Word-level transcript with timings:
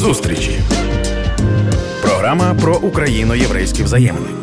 Зустрічі. 0.00 0.60
Програма 2.02 2.54
про 2.54 2.76
україно-єврейські 2.76 3.82
взаємини. 3.82 4.39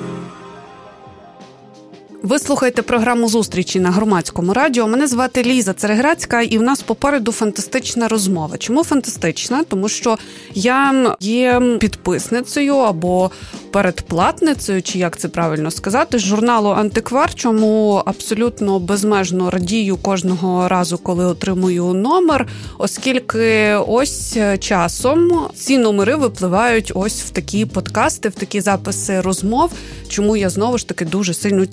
Ви 2.27 2.39
слухаєте 2.39 2.81
програму 2.81 3.29
зустрічі 3.29 3.79
на 3.79 3.91
громадському 3.91 4.53
радіо. 4.53 4.87
Мене 4.87 5.07
звати 5.07 5.43
Ліза 5.43 5.73
Цереграцька, 5.73 6.41
і 6.41 6.57
в 6.57 6.61
нас 6.61 6.81
попереду 6.81 7.31
фантастична 7.31 8.07
розмова. 8.07 8.57
Чому 8.57 8.83
фантастична? 8.83 9.63
Тому 9.63 9.89
що 9.89 10.17
я 10.53 11.15
є 11.19 11.61
підписницею 11.79 12.75
або 12.75 13.31
передплатницею, 13.71 14.81
чи 14.81 14.99
як 14.99 15.17
це 15.17 15.27
правильно 15.27 15.71
сказати, 15.71 16.19
журналу 16.19 16.69
Антиквар, 16.69 17.33
чому 17.33 18.01
абсолютно 18.05 18.79
безмежно 18.79 19.49
радію 19.49 19.97
кожного 19.97 20.67
разу, 20.67 20.97
коли 20.97 21.25
отримую 21.25 21.85
номер, 21.85 22.47
оскільки 22.77 23.75
ось 23.87 24.37
часом 24.59 25.47
ці 25.55 25.77
номери 25.77 26.15
випливають 26.15 26.91
ось 26.95 27.21
в 27.21 27.29
такі 27.29 27.65
подкасти, 27.65 28.29
в 28.29 28.35
такі 28.35 28.61
записи 28.61 29.21
розмов. 29.21 29.71
Чому 30.09 30.37
я 30.37 30.49
знову 30.49 30.77
ж 30.77 30.87
таки 30.87 31.05
дуже 31.05 31.33
сильно 31.33 31.65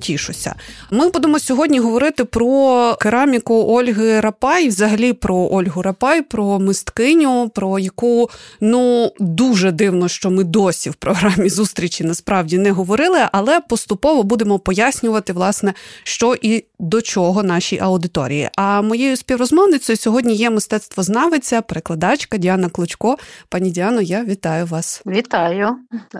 тішуся. 0.45 0.55
Ми 0.91 1.09
будемо 1.09 1.39
сьогодні 1.39 1.79
говорити 1.79 2.25
про 2.25 2.97
кераміку 3.01 3.55
Ольги 3.55 4.21
Рапай, 4.21 4.69
взагалі 4.69 5.12
про 5.12 5.37
Ольгу 5.37 5.83
Рапай, 5.83 6.23
про 6.23 6.59
мисткиню, 6.59 7.51
про 7.55 7.79
яку 7.79 8.30
ну 8.61 9.12
дуже 9.19 9.73
дивно, 9.73 10.09
що 10.09 10.30
ми 10.30 10.45
досі 10.45 10.91
в 10.91 10.95
програмі 10.95 11.48
зустрічі 11.48 12.05
насправді 12.05 12.59
не 12.59 12.70
говорили, 12.70 13.19
але 13.33 13.61
поступово 13.61 14.23
будемо 14.23 14.59
пояснювати, 14.59 15.33
власне, 15.33 15.75
що 16.03 16.37
і 16.43 16.65
до 16.79 17.03
чого 17.03 17.42
нашій 17.42 17.79
аудиторії. 17.79 18.51
А 18.56 18.83
моєю 18.83 19.17
співрозмовницею 19.17 19.97
сьогодні 19.97 20.34
є 20.34 20.51
мистецтвознавиця, 20.51 21.62
перекладачка 21.62 22.37
Діана 22.37 22.69
Клучко. 22.69 23.17
Пані 23.48 23.70
Діано, 23.70 24.01
я 24.01 24.25
вітаю 24.25 24.67
вас. 24.67 25.03
Вітаю, 25.06 25.77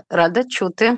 рада 0.09 0.43
чути, 0.43 0.97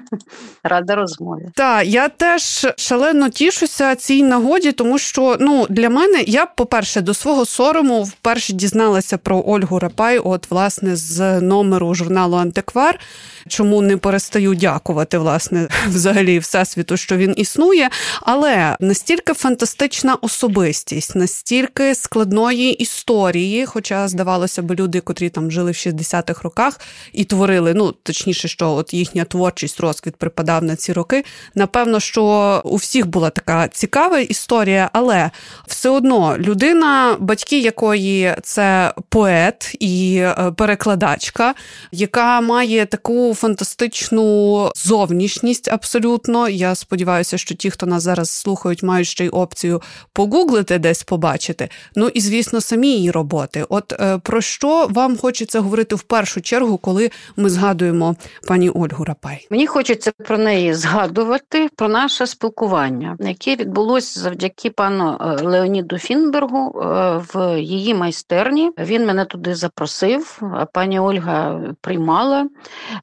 рада 0.63 0.95
розмові. 0.95 1.49
Так, 1.55 1.87
я 1.87 2.09
теж 2.09 2.67
шалено 3.07 3.29
тішуся 3.29 3.95
цій 3.95 4.23
нагоді, 4.23 4.71
тому 4.71 4.97
що 4.97 5.37
ну 5.39 5.65
для 5.69 5.89
мене 5.89 6.23
я, 6.27 6.45
по-перше, 6.45 7.01
до 7.01 7.13
свого 7.13 7.45
сорому 7.45 8.03
вперше 8.03 8.53
дізналася 8.53 9.17
про 9.17 9.43
Ольгу 9.47 9.79
Рапай, 9.79 10.17
от 10.19 10.51
власне 10.51 10.95
з 10.95 11.41
номеру 11.41 11.95
журналу 11.95 12.37
Антиквар. 12.37 12.99
Чому 13.47 13.81
не 13.81 13.97
перестаю 13.97 14.55
дякувати, 14.55 15.17
власне, 15.17 15.67
взагалі 15.87 16.39
всесвіту, 16.39 16.97
що 16.97 17.17
він 17.17 17.33
існує, 17.37 17.89
але 18.21 18.77
настільки 18.79 19.33
фантастична 19.33 20.15
особистість, 20.15 21.15
настільки 21.15 21.95
складної 21.95 22.71
історії, 22.71 23.65
хоча 23.65 24.07
здавалося 24.07 24.61
б, 24.61 24.75
люди, 24.75 24.99
котрі 24.99 25.29
там 25.29 25.51
жили 25.51 25.71
в 25.71 25.73
60-х 25.73 26.41
роках 26.43 26.79
і 27.13 27.23
творили, 27.23 27.73
ну 27.73 27.91
точніше, 28.03 28.47
що 28.47 28.71
от 28.71 28.93
їхня 28.93 29.23
творчість, 29.23 29.79
розквіт 29.79 30.15
припадав 30.15 30.63
на 30.63 30.75
ці 30.75 30.93
роки. 30.93 31.23
Напевно, 31.55 31.99
що 31.99 32.61
у 32.65 32.75
всіх 32.75 32.96
була 33.05 33.29
така 33.29 33.67
цікава 33.67 34.19
історія, 34.19 34.89
але 34.93 35.31
все 35.67 35.89
одно 35.89 36.37
людина, 36.37 37.15
батьки 37.19 37.59
якої 37.59 38.35
це 38.43 38.93
поет 39.09 39.75
і 39.79 40.17
е, 40.17 40.51
перекладачка, 40.57 41.53
яка 41.91 42.41
має 42.41 42.85
таку 42.85 43.33
фантастичну 43.33 44.71
зовнішність 44.75 45.67
абсолютно. 45.67 46.49
Я 46.49 46.75
сподіваюся, 46.75 47.37
що 47.37 47.55
ті, 47.55 47.69
хто 47.69 47.85
нас 47.85 48.03
зараз 48.03 48.29
слухають, 48.29 48.83
мають 48.83 49.07
ще 49.07 49.25
й 49.25 49.29
опцію 49.29 49.81
погуглити, 50.13 50.79
десь 50.79 51.03
побачити. 51.03 51.69
Ну 51.95 52.07
і 52.07 52.21
звісно, 52.21 52.61
самі 52.61 52.87
її 52.87 53.11
роботи. 53.11 53.65
От 53.69 53.93
е, 53.93 54.17
про 54.17 54.41
що 54.41 54.87
вам 54.89 55.17
хочеться 55.17 55.59
говорити 55.59 55.95
в 55.95 56.01
першу 56.01 56.41
чергу, 56.41 56.77
коли 56.77 57.11
ми 57.35 57.49
згадуємо 57.49 58.15
пані 58.47 58.69
Ольгу 58.69 59.03
Рапай? 59.03 59.47
Мені 59.51 59.67
хочеться 59.67 60.11
про 60.25 60.37
неї 60.37 60.73
згадувати, 60.73 61.69
про 61.75 61.87
наше 61.87 62.27
спілкування, 62.27 62.86
яке 63.19 63.55
відбулося 63.55 64.19
завдяки 64.19 64.69
пану 64.69 65.17
е, 65.21 65.43
Леоніду 65.43 65.97
Фінбергу 65.97 66.81
е, 66.81 67.21
в 67.33 67.61
її 67.61 67.93
майстерні. 67.93 68.71
Він 68.77 69.05
мене 69.05 69.25
туди 69.25 69.55
запросив, 69.55 70.41
пані 70.73 70.99
Ольга 70.99 71.61
приймала. 71.81 72.47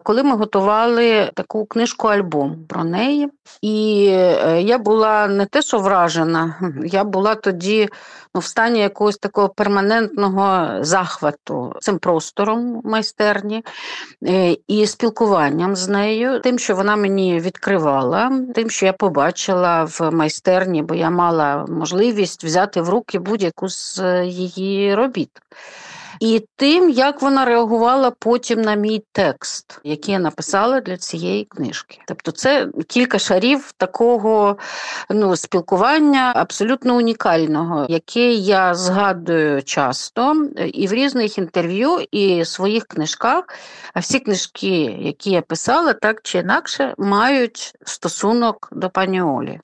Коли 0.03 0.22
ми 0.22 0.37
готували 0.37 1.31
таку 1.34 1.67
книжку 1.67 2.09
альбом 2.09 2.65
про 2.69 2.84
неї, 2.84 3.28
і 3.62 3.97
я 4.59 4.78
була 4.78 5.27
не 5.27 5.47
те, 5.47 5.62
що 5.62 5.78
вражена, 5.78 6.55
я 6.84 7.05
була 7.05 7.34
тоді 7.34 7.89
ну, 8.34 8.41
в 8.41 8.45
стані 8.45 8.81
якогось 8.81 9.16
такого 9.16 9.49
перманентного 9.49 10.69
захвату 10.84 11.72
цим 11.81 11.99
простором 11.99 12.81
майстерні 12.84 13.65
е, 14.27 14.56
і 14.69 14.87
спілкуванням 14.87 15.77
з 15.77 15.89
нею, 15.89 16.41
тим, 16.41 16.59
що 16.59 16.77
вона 16.77 16.97
мені 16.97 17.41
відкривала, 17.41 18.33
тим, 18.55 18.71
що 18.71 18.87
я 18.87 18.93
побачила 18.93 19.73
в 19.82 20.10
майстерні, 20.10 20.82
бо 20.82 20.94
я 20.94 21.10
мала 21.10 21.66
можливість 21.68 22.44
взяти 22.44 22.80
в 22.80 22.88
руки 22.88 23.18
будь-яку 23.18 23.68
з 23.68 24.00
її 24.24 24.94
робіт 24.94 25.30
і 26.20 26.47
тим, 26.56 26.91
як 26.91 27.22
вона 27.22 27.44
реагувала 27.44 28.10
потім 28.10 28.62
на 28.62 28.75
мій 28.75 29.04
текст, 29.12 29.80
який 29.84 30.12
я 30.12 30.19
написала 30.19 30.80
для 30.80 30.97
цієї 30.97 31.44
книжки. 31.44 31.98
Тобто, 32.06 32.32
це 32.32 32.69
кілька 32.88 33.19
шарів 33.19 33.72
такого 33.76 34.56
ну, 35.10 35.36
спілкування 35.36 36.32
абсолютно 36.36 36.97
унікального, 36.97 37.86
яке 37.88 38.32
я 38.32 38.74
згадую 38.74 39.62
часто 39.62 40.48
і 40.72 40.86
в 40.86 40.92
різних 40.92 41.38
інтерв'ю, 41.38 41.98
і 42.10 42.42
в 42.42 42.47
своїх 42.47 42.84
книжках. 42.84 43.44
А 43.94 44.00
всі 44.00 44.20
книжки, 44.20 44.97
які 45.00 45.30
я 45.30 45.42
писала, 45.42 45.92
так 45.92 46.20
чи 46.22 46.38
інакше, 46.38 46.94
мають 46.98 47.74
стосунок 47.84 48.69
до 48.72 48.91
пані 48.91 49.22
Олі. 49.22 49.60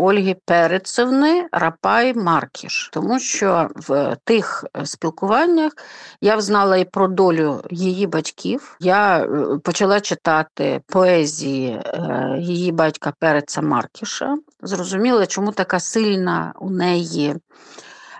Ольги 0.00 0.36
Перецевни 0.44 1.48
Рапай 1.52 2.14
Маркіш, 2.14 2.90
тому 2.92 3.18
що 3.18 3.68
в 3.74 4.16
тих 4.24 4.64
е, 4.76 4.86
спілкуваннях 4.86 5.72
я 6.20 6.36
взнала 6.36 6.76
і 6.76 6.84
про 6.84 7.08
долю 7.08 7.62
її 7.70 8.06
батьків. 8.06 8.76
Я 8.80 9.18
е, 9.18 9.28
почала 9.64 10.00
читати 10.00 10.80
поезії 10.86 11.68
е, 11.70 12.36
її 12.38 12.72
батька 12.72 13.12
Переца 13.18 13.62
Маркіша. 13.62 14.36
Зрозуміла, 14.62 15.26
чому 15.26 15.52
така 15.52 15.80
сильна 15.80 16.52
у 16.60 16.70
неї 16.70 17.36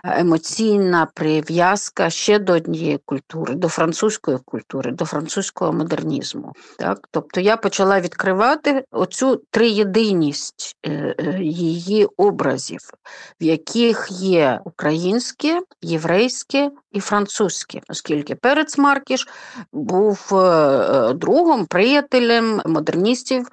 емоційна 0.03 1.07
прив'язка 1.13 2.09
ще 2.09 2.39
до 2.39 2.53
однієї 2.53 2.99
культури, 3.05 3.55
до 3.55 3.67
французької 3.67 4.37
культури, 4.45 4.91
до 4.91 5.05
французького 5.05 5.73
модернізму. 5.73 6.53
Так? 6.79 7.07
Тобто 7.11 7.41
я 7.41 7.57
почала 7.57 7.99
відкривати 7.99 8.83
оцю 8.91 9.41
триєдиність 9.51 10.77
е, 10.85 11.15
е, 11.19 11.43
її 11.43 12.07
образів, 12.17 12.79
в 13.41 13.43
яких 13.43 14.07
є 14.11 14.59
українське, 14.65 15.61
єврейське 15.81 16.71
і 16.91 16.99
французьке, 16.99 17.81
оскільки 17.89 18.35
Перець 18.35 18.77
Маркіш 18.77 19.27
був 19.73 20.29
е, 20.33 21.13
другом, 21.13 21.65
приятелем 21.65 22.61
модерністів, 22.65 23.47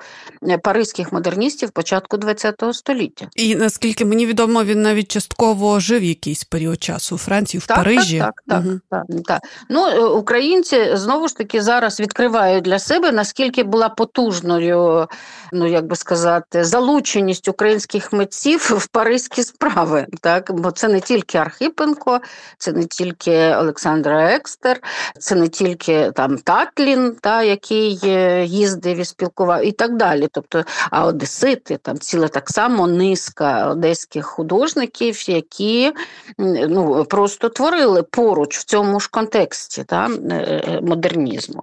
паризьких 0.62 1.12
модерністів 1.12 1.70
початку 1.70 2.18
ХХ 2.18 2.74
століття. 2.74 3.28
І 3.36 3.56
наскільки 3.56 4.04
мені 4.04 4.26
відомо, 4.26 4.64
він 4.64 4.82
навіть 4.82 5.10
частково 5.10 5.80
жив 5.80 6.04
якийсь 6.04 6.37
якийсь 6.38 6.44
період 6.44 6.82
часу 6.82 7.14
у 7.14 7.18
Франції, 7.18 7.60
в 7.60 7.66
так, 7.66 7.76
Парижі. 7.76 8.18
Так, 8.18 8.42
так, 8.48 8.64
угу. 8.64 8.80
так, 8.90 9.04
так, 9.08 9.22
так. 9.26 9.42
Ну, 9.68 9.86
е, 9.86 9.98
Українці 9.98 10.96
знову 10.96 11.28
ж 11.28 11.36
таки 11.36 11.62
зараз 11.62 12.00
відкривають 12.00 12.64
для 12.64 12.78
себе, 12.78 13.12
наскільки 13.12 13.62
була 13.62 13.88
потужною, 13.88 15.08
ну 15.52 15.66
як 15.66 15.86
би 15.86 15.96
сказати, 15.96 16.64
залученість 16.64 17.48
українських 17.48 18.12
митців 18.12 18.58
в 18.78 18.86
паризькі 18.86 19.42
справи. 19.42 20.06
Так? 20.20 20.52
Бо 20.52 20.70
це 20.70 20.88
не 20.88 21.00
тільки 21.00 21.38
Архипенко, 21.38 22.20
це 22.58 22.72
не 22.72 22.84
тільки 22.84 23.54
Олександра 23.54 24.34
Екстер, 24.34 24.80
це 25.18 25.34
не 25.34 25.48
тільки 25.48 26.12
там 26.14 26.38
Татлін, 26.38 27.16
та, 27.20 27.42
який 27.42 28.00
е, 28.04 28.44
їздив 28.44 28.98
і 28.98 29.04
спілкував, 29.04 29.66
і 29.66 29.72
так 29.72 29.96
далі. 29.96 30.28
Тобто, 30.32 30.64
а 30.90 31.04
Одесити, 31.08 31.78
там 31.82 31.98
ціла 31.98 32.28
так 32.28 32.50
само 32.50 32.86
низка 32.86 33.68
одеських 33.70 34.26
художників, 34.26 35.30
які 35.30 35.92
ну, 36.38 37.04
просто 37.04 37.48
творили 37.48 38.02
поруч 38.02 38.58
в 38.58 38.64
цьому 38.64 39.00
ж 39.00 39.08
контексті 39.10 39.84
та, 39.84 40.06
е, 40.30 40.34
е, 40.34 40.80
модернізму. 40.82 41.62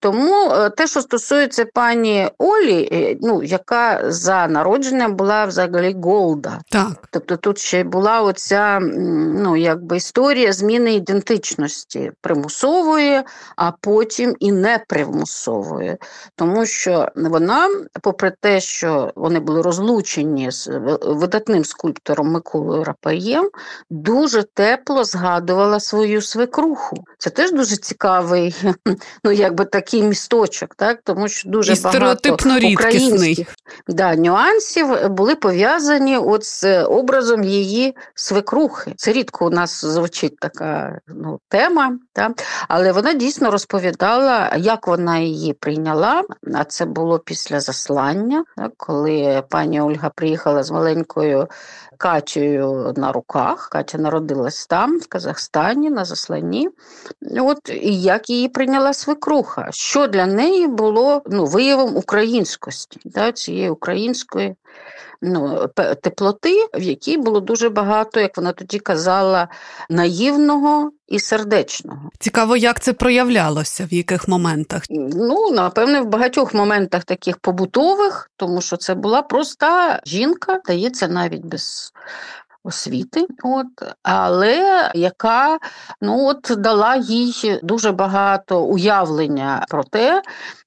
Тому 0.00 0.50
е, 0.50 0.70
те, 0.70 0.86
що 0.86 1.00
стосується 1.00 1.66
пані 1.74 2.28
Олі, 2.38 3.18
ну, 3.22 3.42
яка 3.42 4.00
за 4.10 4.46
народженням 4.46 5.16
була 5.16 5.44
взагалі 5.44 5.96
Голда. 6.02 6.60
Так. 6.70 6.88
Тобто 7.10 7.36
тут 7.36 7.58
ще 7.58 7.84
була 7.84 8.20
оця 8.20 8.80
ну, 8.80 9.56
якби 9.56 9.96
історія 9.96 10.52
зміни 10.52 10.94
ідентичності 10.94 12.12
примусової, 12.20 13.22
а 13.56 13.72
потім 13.80 14.36
і 14.40 14.52
непримусової. 14.52 15.96
Тому 16.36 16.66
що 16.66 17.08
вона, 17.16 17.68
попри 18.02 18.32
те, 18.40 18.60
що 18.60 19.12
вони 19.16 19.40
були 19.40 19.62
розлучені 19.62 20.50
з 20.50 20.68
видатним 21.02 21.64
скульптором 21.64 22.32
Миколою 22.32 22.84
Рапаєм, 22.84 23.50
дуже 24.06 24.42
тепло 24.42 25.04
згадувала 25.04 25.80
свою 25.80 26.22
свекруху. 26.22 27.04
Це 27.18 27.30
теж 27.30 27.52
дуже 27.52 27.76
цікавий, 27.76 28.56
ну 29.24 29.32
якби 29.32 29.64
такий 29.64 30.02
місточок, 30.02 30.74
так 30.74 30.98
тому 31.04 31.28
що 31.28 31.50
дуже 31.50 31.72
І 31.72 31.80
багато 31.80 32.34
українських 32.72 33.54
да, 33.88 34.16
нюансів 34.16 35.08
були 35.08 35.34
пов'язані 35.34 36.16
от 36.16 36.44
з 36.44 36.84
образом 36.84 37.44
її 37.44 37.96
свекрухи. 38.14 38.92
Це 38.96 39.12
рідко 39.12 39.46
у 39.46 39.50
нас 39.50 39.84
звучить 39.84 40.38
така 40.38 40.98
ну, 41.08 41.40
тема, 41.48 41.98
так? 42.12 42.32
але 42.68 42.92
вона 42.92 43.12
дійсно 43.12 43.50
розповідала, 43.50 44.52
як 44.56 44.86
вона 44.86 45.18
її 45.18 45.52
прийняла. 45.52 46.22
А 46.54 46.64
це 46.64 46.84
було 46.84 47.18
після 47.18 47.60
заслання, 47.60 48.44
так? 48.56 48.72
коли 48.76 49.42
пані 49.50 49.80
Ольга 49.80 50.10
приїхала 50.14 50.62
з 50.62 50.70
маленькою 50.70 51.48
Катєю 51.98 52.94
на 52.96 53.12
руках. 53.12 53.68
Катя 53.68 53.95
народилась 53.98 54.66
там, 54.66 54.98
в 54.98 55.06
Казахстані, 55.06 55.90
на 55.90 56.04
засланні. 56.04 56.68
От 57.40 57.58
і 57.68 58.02
як 58.02 58.30
її 58.30 58.48
прийняла 58.48 58.92
свекруха, 58.92 59.68
що 59.70 60.06
для 60.06 60.26
неї 60.26 60.66
було 60.66 61.22
ну, 61.26 61.44
виявом 61.44 61.96
українськості, 61.96 63.00
да, 63.04 63.32
цієї 63.32 63.70
української 63.70 64.56
ну, 65.22 65.68
теплоти, 66.02 66.68
в 66.74 66.82
якій 66.82 67.16
було 67.16 67.40
дуже 67.40 67.68
багато, 67.68 68.20
як 68.20 68.36
вона 68.36 68.52
тоді 68.52 68.78
казала, 68.78 69.48
наївного 69.90 70.90
і 71.08 71.18
сердечного. 71.18 72.10
Цікаво, 72.18 72.56
як 72.56 72.80
це 72.80 72.92
проявлялося, 72.92 73.88
в 73.90 73.94
яких 73.94 74.28
моментах? 74.28 74.82
Ну, 74.90 75.50
напевне, 75.50 76.00
в 76.00 76.06
багатьох 76.06 76.54
моментах 76.54 77.04
таких 77.04 77.38
побутових, 77.38 78.30
тому 78.36 78.60
що 78.60 78.76
це 78.76 78.94
була 78.94 79.22
проста 79.22 80.00
жінка, 80.06 80.60
дається 80.66 81.08
навіть 81.08 81.44
без. 81.44 81.92
Освіти, 82.66 83.26
от 83.42 83.66
але 84.02 84.90
яка 84.94 85.58
ну 86.00 86.26
от 86.26 86.52
дала 86.58 86.96
їй 86.96 87.60
дуже 87.62 87.92
багато 87.92 88.62
уявлення 88.62 89.64
про 89.68 89.84
те, 89.84 90.22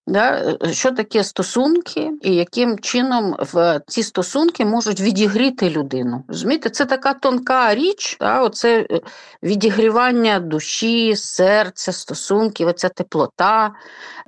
Да? 0.10 0.58
Що 0.72 0.92
таке 0.92 1.24
стосунки, 1.24 2.12
і 2.22 2.36
яким 2.36 2.80
чином 2.80 3.36
в 3.40 3.82
ці 3.88 4.04
стосунки 4.04 4.66
можуть 4.66 5.02
відігріти 5.02 5.70
людину? 5.70 6.24
Розумієте, 6.28 6.70
це 6.70 6.86
така 6.86 7.14
тонка 7.14 7.76
річ, 7.76 8.18
да? 8.20 8.42
оце 8.42 8.88
е, 8.92 9.02
відігрівання 9.44 10.40
душі, 10.40 11.16
серця, 11.16 11.92
стосунків, 11.92 12.68
оця 12.68 12.90
теплота, 12.90 13.72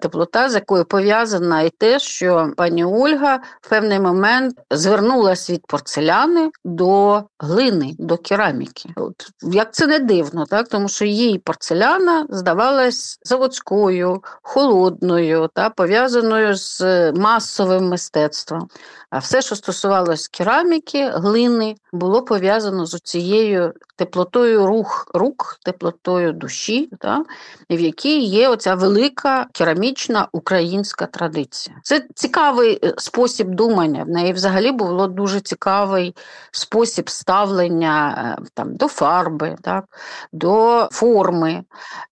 теплота, 0.02 0.50
з 0.50 0.54
якою 0.54 0.86
пов'язана 0.86 1.62
і 1.62 1.70
те, 1.70 2.00
що 2.00 2.52
пані 2.58 2.86
Ольга 2.86 3.40
в 3.62 3.70
певний 3.70 4.00
момент 4.00 4.56
звернулася 4.72 5.54
від 5.54 5.68
порцеляни 5.68 6.50
до 6.66 7.24
глини, 7.40 7.61
до 8.00 8.18
кераміки. 8.18 8.90
От, 8.96 9.32
Як 9.42 9.74
це 9.74 9.88
не 9.88 10.00
дивно, 10.00 10.46
так? 10.46 10.68
тому 10.68 10.90
що 10.90 11.06
їй 11.06 11.40
порцеляна 11.40 12.26
здавалась 12.30 13.20
заводською, 13.24 14.24
холодною. 14.42 15.50
та 15.54 15.70
пов'язаною 15.70 16.56
з 16.56 16.82
масовим 17.12 17.90
мистецтвом. 17.90 18.68
А 19.12 19.18
все, 19.18 19.42
що 19.42 19.56
стосувалося 19.56 20.30
кераміки, 20.32 21.10
глини, 21.10 21.76
було 21.94 22.22
пов'язано 22.22 22.86
з 22.86 23.00
цією 23.00 23.74
теплотою 23.96 24.68
рух, 24.68 25.08
рук, 25.14 25.60
теплотою 25.64 26.34
душі, 26.34 26.90
та, 27.00 27.26
в 27.70 27.80
якій 27.80 28.20
є 28.22 28.50
оця 28.50 28.76
велика 28.76 29.48
керамічна 29.54 30.28
українська 30.32 31.06
традиція. 31.06 31.76
Це 31.84 32.06
цікавий 32.16 32.80
е, 32.84 32.94
спосіб 32.98 33.48
думання. 33.48 34.04
В 34.04 34.10
неї 34.10 34.34
взагалі 34.34 34.72
було 34.72 35.08
дуже 35.08 35.40
цікавий 35.40 36.16
спосіб 36.52 37.10
ставлення 37.10 38.36
е, 38.40 38.44
там, 38.54 38.76
до 38.76 38.88
фарби, 38.88 39.56
так, 39.62 39.86
до 40.34 40.88
форми, 40.92 41.64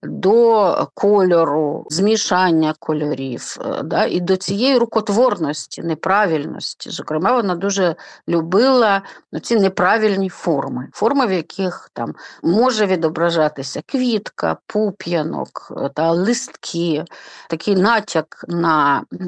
до 0.02 0.88
кольору, 0.94 1.86
змішання 1.90 2.74
кольорів, 2.78 3.56
е, 3.60 3.82
да, 3.82 4.04
і 4.04 4.20
до 4.20 4.36
цієї 4.36 4.78
рукотворності, 4.78 5.82
неправильності. 5.82 6.89
Зокрема, 6.90 7.32
вона 7.32 7.54
дуже 7.54 7.94
любила 8.28 9.02
ці 9.42 9.56
неправильні 9.56 10.28
форми, 10.28 10.88
форми, 10.92 11.26
в 11.26 11.32
яких 11.32 11.90
там 11.92 12.14
може 12.42 12.86
відображатися 12.86 13.82
квітка, 13.86 14.56
пуп'янок 14.66 15.72
е, 15.76 15.90
та 15.94 16.10
листки, 16.10 17.04
такий 17.48 17.76
натяк 17.76 18.44
на 18.48 19.02
е, 19.12 19.24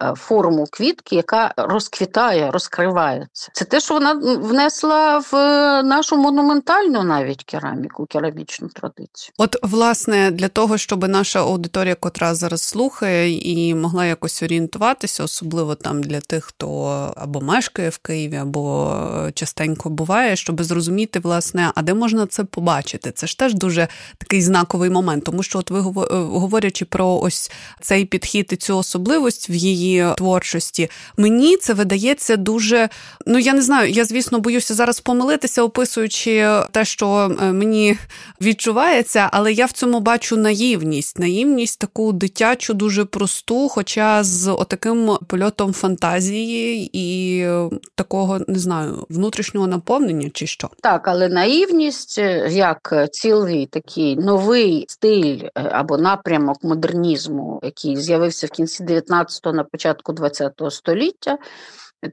е, 0.00 0.14
форму 0.16 0.66
квітки, 0.72 1.16
яка 1.16 1.54
розквітає, 1.56 2.50
розкривається. 2.50 3.50
Це 3.52 3.64
те, 3.64 3.80
що 3.80 3.94
вона 3.94 4.12
внесла 4.36 5.18
в 5.18 5.32
нашу 5.82 6.16
монументальну 6.16 7.02
навіть 7.02 7.44
кераміку, 7.44 8.06
керамічну 8.06 8.68
традицію. 8.68 9.32
От, 9.38 9.56
власне, 9.62 10.30
для 10.30 10.48
того, 10.48 10.78
щоб 10.78 11.08
наша 11.08 11.40
аудиторія, 11.40 11.94
котра 11.94 12.34
зараз 12.34 12.62
слухає 12.62 13.32
і 13.32 13.74
могла 13.74 14.06
якось 14.06 14.42
орієнтуватися, 14.42 15.24
особливо 15.24 15.74
там 15.74 16.02
для 16.02 16.20
тих, 16.20 16.44
хто 16.44 16.63
хто 16.64 17.12
або 17.16 17.40
мешкає 17.40 17.88
в 17.88 17.98
Києві, 17.98 18.36
або 18.36 18.96
е, 19.26 19.32
частенько 19.32 19.90
буває, 19.90 20.36
щоб 20.36 20.64
зрозуміти, 20.64 21.18
власне, 21.18 21.72
а 21.74 21.82
де 21.82 21.94
можна 21.94 22.26
це 22.26 22.44
побачити. 22.44 23.10
Це 23.10 23.26
ж 23.26 23.38
теж 23.38 23.54
дуже 23.54 23.88
такий 24.18 24.42
знаковий 24.42 24.90
момент, 24.90 25.24
тому 25.24 25.42
що, 25.42 25.58
от 25.58 25.70
ви 25.70 25.78
е, 25.78 25.82
говорячи 26.16 26.84
про 26.84 27.18
ось 27.18 27.50
цей 27.80 28.04
підхід 28.04 28.48
і 28.52 28.56
цю 28.56 28.78
особливість 28.78 29.50
в 29.50 29.52
її 29.52 30.06
творчості, 30.16 30.90
мені 31.16 31.56
це 31.56 31.74
видається 31.74 32.36
дуже. 32.36 32.88
Ну 33.26 33.38
я 33.38 33.52
не 33.52 33.62
знаю, 33.62 33.90
я 33.90 34.04
звісно 34.04 34.40
боюся 34.40 34.74
зараз 34.74 35.00
помилитися, 35.00 35.62
описуючи 35.62 36.48
те, 36.70 36.84
що 36.84 37.36
е, 37.42 37.52
мені 37.52 37.96
відчувається, 38.40 39.28
але 39.32 39.52
я 39.52 39.66
в 39.66 39.72
цьому 39.72 40.00
бачу 40.00 40.36
наївність, 40.36 41.18
наївність 41.18 41.78
таку 41.78 42.12
дитячу, 42.12 42.74
дуже 42.74 43.04
просту, 43.04 43.68
хоча 43.68 44.24
з 44.24 44.52
отаким 44.52 45.16
польотом 45.28 45.72
фантазії 45.72 46.53
і 46.92 47.40
е, 47.40 47.70
такого 47.94 48.40
не 48.48 48.58
знаю 48.58 49.06
внутрішнього 49.10 49.66
наповнення, 49.66 50.30
чи 50.34 50.46
що? 50.46 50.70
Так, 50.82 51.08
але 51.08 51.28
наївність 51.28 52.18
е, 52.18 52.48
як 52.50 53.08
цілий 53.12 53.66
такий 53.66 54.16
новий 54.16 54.84
стиль 54.88 55.38
е, 55.44 55.50
або 55.54 55.98
напрямок 55.98 56.64
модернізму, 56.64 57.60
який 57.62 57.96
з'явився 57.96 58.46
в 58.46 58.50
кінці 58.50 58.84
19-го, 58.84 59.52
на 59.52 59.64
початку 59.64 60.12
20-го 60.12 60.70
століття 60.70 61.38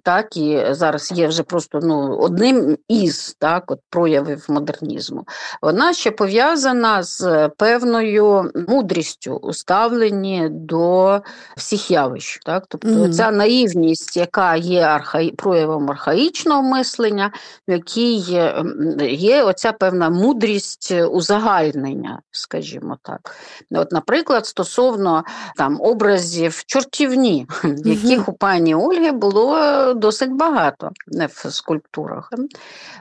так 0.03 0.37
і 0.37 0.65
зараз 0.69 1.11
є 1.11 1.27
вже 1.27 1.43
просто 1.43 1.79
ну, 1.83 2.17
одним 2.17 2.77
із 2.87 3.35
так, 3.39 3.71
от 3.71 3.79
проявів 3.89 4.45
модернізму. 4.49 5.25
Вона 5.61 5.93
ще 5.93 6.11
пов'язана 6.11 7.03
з 7.03 7.49
певною 7.57 8.51
мудрістю 8.67 9.35
у 9.35 9.53
ставленні 9.53 10.49
до 10.49 11.19
всіх 11.57 11.91
явищ. 11.91 12.39
Так? 12.45 12.63
Тобто 12.67 12.87
mm-hmm. 12.87 13.13
ця 13.13 13.31
наївність, 13.31 14.17
яка 14.17 14.55
є 14.55 14.81
архаї... 14.81 15.31
проявом 15.31 15.91
архаїчного 15.91 16.61
мислення, 16.61 17.31
в 17.67 17.71
якій 17.71 18.13
є, 18.13 18.63
є 19.09 19.43
оця 19.43 19.71
певна 19.71 20.09
мудрість 20.09 20.93
узагальнення, 21.11 22.19
скажімо 22.31 22.97
так. 23.01 23.35
От, 23.71 23.91
Наприклад, 23.91 24.45
стосовно 24.45 25.23
там 25.55 25.81
образів 25.81 26.63
чортівні, 26.65 27.47
яких 27.63 28.19
mm-hmm. 28.19 28.29
у 28.29 28.33
пані 28.33 28.75
Ольги 28.75 29.11
було 29.11 29.57
досить 29.95 30.31
багато 30.31 30.91
в 31.07 31.51
скульптурах. 31.51 32.29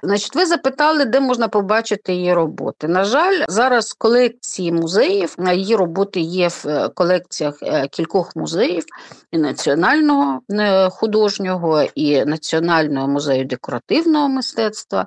Значить, 0.02 0.36
Ви 0.36 0.46
запитали, 0.46 1.04
де 1.04 1.20
можна 1.20 1.48
побачити 1.48 2.12
її 2.14 2.34
роботи. 2.34 2.88
На 2.88 3.04
жаль, 3.04 3.44
зараз 3.48 3.92
колекції 3.92 4.72
музеїв, 4.72 5.36
її 5.52 5.76
роботи 5.76 6.20
є 6.20 6.48
в 6.48 6.64
е, 6.66 6.88
колекціях 6.94 7.54
е, 7.62 7.88
кількох 7.88 8.36
музеїв 8.36 8.84
і 9.32 9.38
національного 9.38 10.40
е, 10.50 10.90
художнього, 10.90 11.82
і 11.94 12.24
Національного 12.24 13.08
музею 13.08 13.44
декоративного 13.44 14.28
мистецтва. 14.28 15.06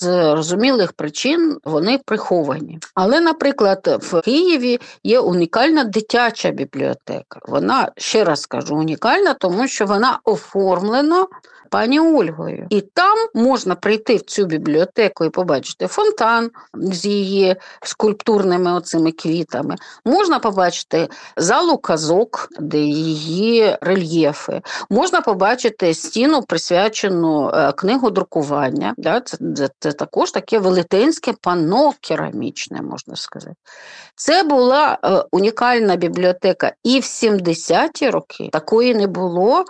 З 0.00 0.04
зрозумілих 0.04 0.92
причин 0.92 1.58
вони 1.64 1.98
приховані. 2.04 2.78
Але, 2.94 3.20
наприклад, 3.20 3.98
в 4.02 4.20
Києві 4.20 4.80
є 5.04 5.20
унікальна 5.20 5.84
дитяча 5.84 6.50
бібліотека. 6.50 7.40
Вона 7.48 7.92
ще 7.96 8.24
раз 8.24 8.46
кажу, 8.46 8.76
унікальна, 8.76 9.34
тому 9.34 9.68
що 9.68 9.86
вона 9.86 10.18
оформлена 10.24 11.07
пані 11.70 12.00
Ольгою. 12.00 12.66
І 12.70 12.80
там 12.80 13.18
можна 13.34 13.74
прийти 13.74 14.16
в 14.16 14.22
цю 14.22 14.46
бібліотеку 14.46 15.24
і 15.24 15.30
побачити 15.30 15.86
фонтан 15.86 16.50
з 16.74 17.04
її 17.04 17.56
скульптурними 17.82 18.72
оцими 18.72 19.12
квітами. 19.12 19.76
Можна 20.04 20.38
побачити 20.38 21.08
залу 21.36 21.78
казок, 21.78 22.48
де 22.60 22.78
її 22.78 23.76
рельєфи. 23.80 24.62
Можна 24.90 25.20
побачити 25.20 25.94
стіну, 25.94 26.42
присвячену 26.42 27.50
е, 27.54 27.72
книгу 27.72 28.10
друкування. 28.10 28.94
Це 29.80 29.92
також 29.92 30.30
таке 30.30 30.58
велетенське 30.58 31.32
панно 31.40 31.92
керамічне, 32.00 32.82
можна 32.82 33.16
сказати. 33.16 33.54
Це 34.16 34.42
була 34.42 34.98
е, 35.04 35.24
унікальна 35.32 35.96
бібліотека 35.96 36.72
і 36.84 37.00
в 37.00 37.02
70-ті 37.02 38.10
роки 38.10 38.48
такої 38.52 38.94
не 38.94 39.06
було 39.06 39.64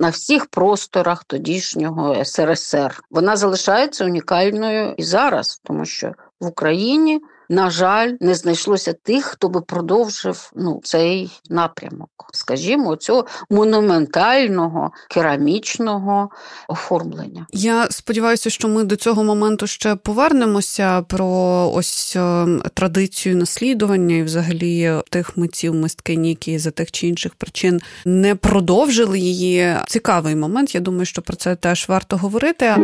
на 0.00 0.08
всіх 0.08 0.46
просторах 0.46 1.24
тодішнього 1.24 2.24
СРСР. 2.24 3.00
Вона 3.10 3.36
залишається 3.36 4.04
унікальною 4.04 4.94
і 4.96 5.02
зараз, 5.02 5.60
тому 5.64 5.84
що 5.84 6.12
в 6.40 6.46
Україні 6.46 7.20
на 7.48 7.70
жаль, 7.70 8.12
не 8.20 8.34
знайшлося 8.34 8.92
тих, 8.92 9.24
хто 9.24 9.48
би 9.48 9.60
продовжив 9.60 10.52
ну, 10.56 10.80
цей 10.84 11.30
напрямок, 11.50 12.10
скажімо, 12.32 12.96
цього 12.96 13.26
монументального 13.50 14.90
керамічного 15.10 16.30
оформлення. 16.68 17.46
Я 17.52 17.86
сподіваюся, 17.90 18.50
що 18.50 18.68
ми 18.68 18.84
до 18.84 18.96
цього 18.96 19.24
моменту 19.24 19.66
ще 19.66 19.96
повернемося 19.96 21.02
про 21.02 21.26
ось 21.74 22.16
е, 22.16 22.46
традицію 22.74 23.36
наслідування 23.36 24.16
і, 24.16 24.22
взагалі, 24.22 24.92
тих 25.10 25.36
митців 25.36 25.74
мисткині, 25.74 26.28
які 26.28 26.58
за 26.58 26.70
тих 26.70 26.90
чи 26.90 27.06
інших 27.06 27.34
причин 27.34 27.80
не 28.04 28.34
продовжили 28.34 29.18
її. 29.18 29.74
Цікавий 29.86 30.36
момент. 30.36 30.74
Я 30.74 30.80
думаю, 30.80 31.04
що 31.04 31.22
про 31.22 31.36
це 31.36 31.56
теж 31.56 31.88
варто 31.88 32.16
говорити. 32.16 32.74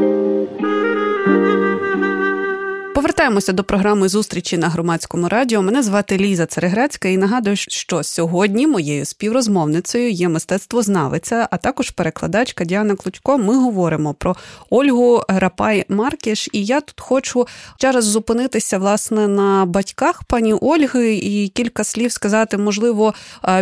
Повертаємося 2.94 3.52
до 3.52 3.64
програми 3.64 4.08
зустрічі 4.08 4.58
на 4.58 4.68
громадському 4.68 5.28
радіо. 5.28 5.62
Мене 5.62 5.82
звати 5.82 6.18
Ліза 6.18 6.46
Церегрецька 6.46 7.08
і 7.08 7.16
нагадую, 7.16 7.56
що 7.56 8.02
сьогодні 8.02 8.66
моєю 8.66 9.04
співрозмовницею 9.04 10.10
є 10.10 10.28
мистецтвознавиця, 10.28 11.48
а 11.50 11.56
також 11.56 11.90
перекладачка 11.90 12.64
Діана 12.64 12.94
Клучко. 12.94 13.38
Ми 13.38 13.56
говоримо 13.56 14.14
про 14.14 14.36
Ольгу 14.70 15.22
Рапай 15.28 15.84
Маркіш. 15.88 16.48
І 16.52 16.64
я 16.64 16.80
тут 16.80 17.00
хочу 17.00 17.46
зараз 17.80 18.04
зупинитися 18.04 18.78
власне 18.78 19.28
на 19.28 19.66
батьках 19.66 20.24
пані 20.24 20.52
Ольги 20.52 21.14
і 21.14 21.48
кілька 21.48 21.84
слів 21.84 22.12
сказати, 22.12 22.58
можливо, 22.58 23.14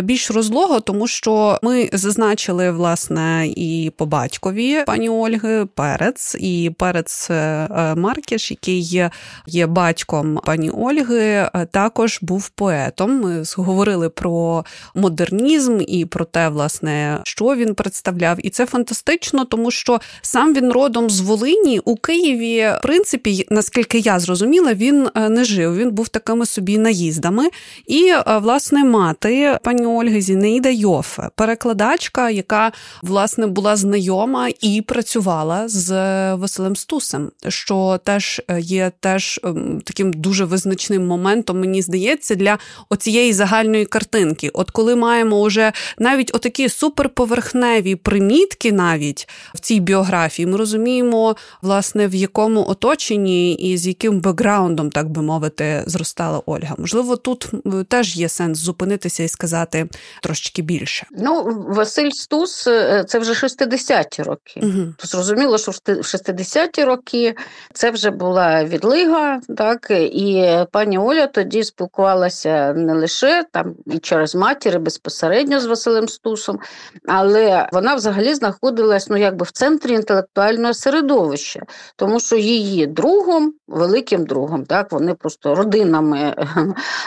більш 0.03 0.31
розлого, 0.31 0.79
тому 0.79 1.07
що 1.07 1.59
ми 1.61 1.89
зазначили 1.93 2.71
власне 2.71 3.47
і 3.47 3.91
по 3.97 4.05
батькові 4.05 4.83
пані 4.85 5.09
Ольги 5.09 5.65
Перец 5.65 6.35
і 6.39 6.71
Перец 6.77 7.29
е, 7.29 7.67
Маркіш, 7.97 8.51
який 8.51 8.79
є 8.79 9.11
є 9.47 9.67
батьком 9.67 10.39
пані 10.45 10.69
Ольги, 10.69 11.49
також 11.71 12.19
був 12.21 12.49
поетом. 12.49 13.21
Ми 13.21 13.43
говорили 13.57 14.09
про 14.09 14.65
модернізм 14.95 15.79
і 15.87 16.05
про 16.05 16.25
те, 16.25 16.49
власне, 16.49 17.19
що 17.23 17.55
він 17.55 17.75
представляв. 17.75 18.37
І 18.43 18.49
це 18.49 18.65
фантастично, 18.65 19.45
тому 19.45 19.71
що 19.71 19.99
сам 20.21 20.53
він 20.53 20.71
родом 20.71 21.09
з 21.09 21.19
Волині 21.19 21.79
у 21.79 21.95
Києві, 21.95 22.59
в 22.79 22.81
принципі, 22.83 23.47
наскільки 23.49 23.99
я 23.99 24.19
зрозуміла, 24.19 24.73
він 24.73 25.07
е, 25.15 25.29
не 25.29 25.43
жив. 25.43 25.77
Він 25.77 25.91
був 25.91 26.09
такими 26.09 26.45
собі 26.45 26.77
наїздами. 26.77 27.49
І 27.87 28.07
е, 28.07 28.23
власне 28.37 28.83
мати 28.83 29.59
пані 29.63 29.85
Ольги 29.85 30.21
Зінеїда 30.21 30.69
Йофе, 30.69 31.29
перекладачка, 31.35 32.29
яка 32.29 32.71
власне 33.01 33.47
була 33.47 33.75
знайома 33.75 34.49
і 34.61 34.81
працювала 34.81 35.67
з 35.67 35.89
Василем 36.35 36.75
Стусем, 36.75 37.31
що 37.47 37.99
теж 38.03 38.41
е, 38.47 38.59
є 38.59 38.91
те 38.99 39.12
теж 39.13 39.39
ем, 39.43 39.81
таким 39.85 40.13
дуже 40.13 40.45
визначним 40.45 41.07
моментом, 41.07 41.59
мені 41.59 41.81
здається, 41.81 42.35
для 42.35 42.57
оцієї 42.89 43.33
загальної 43.33 43.85
картинки. 43.85 44.49
От 44.53 44.71
коли 44.71 44.95
маємо 44.95 45.43
вже 45.43 45.71
навіть 45.99 46.35
отакі 46.35 46.69
суперповерхневі 46.69 47.95
примітки, 47.95 48.71
навіть 48.71 49.29
в 49.53 49.59
цій 49.59 49.79
біографії, 49.79 50.45
ми 50.45 50.57
розуміємо, 50.57 51.35
власне, 51.61 52.07
в 52.07 52.15
якому 52.15 52.65
оточенні 52.67 53.53
і 53.53 53.77
з 53.77 53.87
яким 53.87 54.21
бекграундом, 54.21 54.89
так 54.89 55.09
би 55.09 55.21
мовити, 55.21 55.83
зростала 55.87 56.41
Ольга. 56.45 56.75
Можливо, 56.77 57.15
тут 57.15 57.51
теж 57.87 58.17
є 58.17 58.29
сенс 58.29 58.59
зупинитися 58.59 59.23
і 59.23 59.27
сказати 59.27 59.87
трошечки 60.21 60.61
більше. 60.61 61.07
Ну, 61.11 61.65
Василь 61.67 62.09
Стус, 62.11 62.67
е, 62.67 63.05
це 63.07 63.19
вже 63.19 63.33
60-ті 63.33 64.23
роки. 64.23 64.59
Угу. 64.63 64.93
Зрозуміло, 65.03 65.57
що 65.57 65.71
в 65.71 65.75
60-ті 65.75 66.83
роки 66.83 67.35
це 67.73 67.91
вже 67.91 68.09
була 68.09 68.63
відлига 68.63 69.02
друга, 69.03 69.39
так 69.57 69.91
і 69.91 70.57
пані 70.71 70.97
Оля 70.97 71.27
тоді 71.27 71.63
спілкувалася 71.63 72.73
не 72.73 72.93
лише 72.93 73.43
там 73.51 73.75
і 73.85 73.99
через 73.99 74.35
матір, 74.35 74.79
безпосередньо 74.79 75.59
з 75.59 75.65
Василем 75.65 76.07
Стусом, 76.07 76.59
але 77.07 77.69
вона 77.71 77.95
взагалі 77.95 78.33
знаходилась 78.33 79.09
ну 79.09 79.17
якби 79.17 79.45
в 79.45 79.51
центрі 79.51 79.93
інтелектуального 79.93 80.73
середовища, 80.73 81.59
тому 81.95 82.19
що 82.19 82.35
її 82.35 82.87
другом, 82.87 83.53
великим 83.67 84.25
другом, 84.25 84.65
так 84.65 84.91
вони 84.91 85.13
просто 85.13 85.55
родинами 85.55 86.35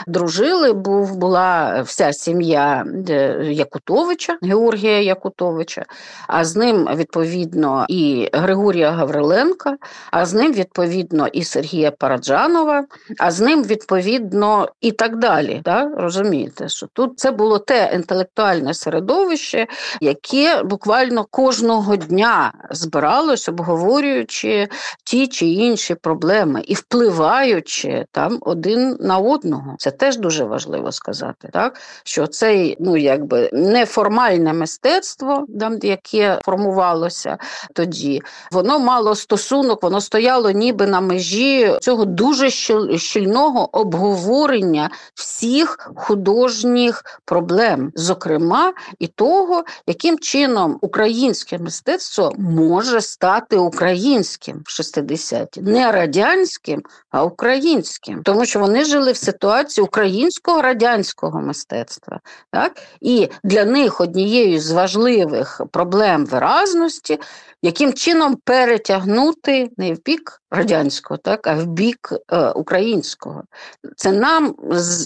дружили. 0.07 0.73
Був 0.73 1.17
була 1.17 1.81
вся 1.81 2.13
сім'я 2.13 2.85
е, 3.09 3.45
Якутовича, 3.51 4.37
Георгія 4.41 5.01
Якутовича, 5.01 5.85
а 6.27 6.45
з 6.45 6.55
ним 6.55 6.89
відповідно 6.95 7.85
і 7.89 8.29
Григорія 8.33 8.91
Гавриленка, 8.91 9.77
а 10.11 10.25
з 10.25 10.33
ним 10.33 10.53
відповідно 10.53 11.27
і 11.27 11.43
Сергія 11.43 11.86
Параджанова, 11.91 12.85
а 13.19 13.31
з 13.31 13.41
ним 13.41 13.63
відповідно 13.63 14.69
і 14.81 14.91
так 14.91 15.17
далі. 15.17 15.61
Да? 15.63 15.91
Розумієте, 15.97 16.69
що 16.69 16.87
тут 16.93 17.19
це 17.19 17.31
було 17.31 17.59
те 17.59 17.91
інтелектуальне 17.93 18.73
середовище, 18.73 19.67
яке 20.01 20.63
буквально 20.63 21.23
кожного 21.23 21.95
дня 21.95 22.53
збиралось, 22.71 23.49
обговорюючи 23.49 24.67
ті 25.03 25.27
чи 25.27 25.45
інші 25.45 25.95
проблеми 25.95 26.61
і 26.67 26.73
впливаючи 26.73 28.05
там 28.11 28.37
один 28.41 28.97
на 28.99 29.17
одного. 29.17 29.75
Це 29.77 29.91
теж 29.91 30.17
дуже 30.17 30.43
важливо 30.43 30.91
сказати, 30.91 31.49
так 31.53 31.79
що 32.03 32.27
цей 32.27 32.77
ну 32.79 32.97
якби 32.97 33.49
неформальне 33.53 34.53
мистецтво, 34.53 35.45
там, 35.59 35.79
яке 35.83 36.39
формувалося 36.45 37.37
тоді, 37.73 38.21
воно 38.51 38.79
мало 38.79 39.15
стосунок, 39.15 39.83
воно 39.83 40.01
стояло 40.01 40.51
ніби 40.51 40.87
на 40.87 41.01
межі 41.01 41.76
цього 41.81 42.05
дуже 42.05 42.49
щільного 42.97 43.77
обговорення 43.77 44.89
всіх 45.13 45.91
художніх 45.95 47.03
проблем, 47.25 47.91
зокрема 47.95 48.73
і 48.99 49.07
того, 49.07 49.63
яким 49.87 50.19
чином 50.19 50.77
українське 50.81 51.57
мистецтво 51.57 52.33
може 52.37 53.01
стати 53.01 53.57
українським 53.57 54.63
в 54.65 54.81
60-ті. 54.81 55.61
не 55.61 55.91
радянським, 55.91 56.83
а 57.11 57.23
українським, 57.23 58.23
тому 58.23 58.45
що 58.45 58.59
вони 58.59 58.85
жили 58.85 59.11
в 59.11 59.17
ситуації 59.17 59.85
українського 59.85 60.61
радянського 60.61 61.41
мистецтва. 61.41 62.19
Так? 62.51 62.81
І 63.01 63.29
для 63.43 63.65
них 63.65 64.01
однією 64.01 64.59
з 64.59 64.71
важливих 64.71 65.61
проблем 65.71 66.25
виразності 66.25 67.19
яким 67.61 67.93
чином 67.93 68.35
перетягнути 68.35 69.69
не 69.77 69.93
в 69.93 70.03
бік 70.03 70.41
радянського, 70.51 71.17
так, 71.17 71.47
а 71.47 71.53
в 71.53 71.66
бік 71.67 72.13
е, 72.31 72.49
українського. 72.49 73.43
Це 73.95 74.11
нам 74.11 74.55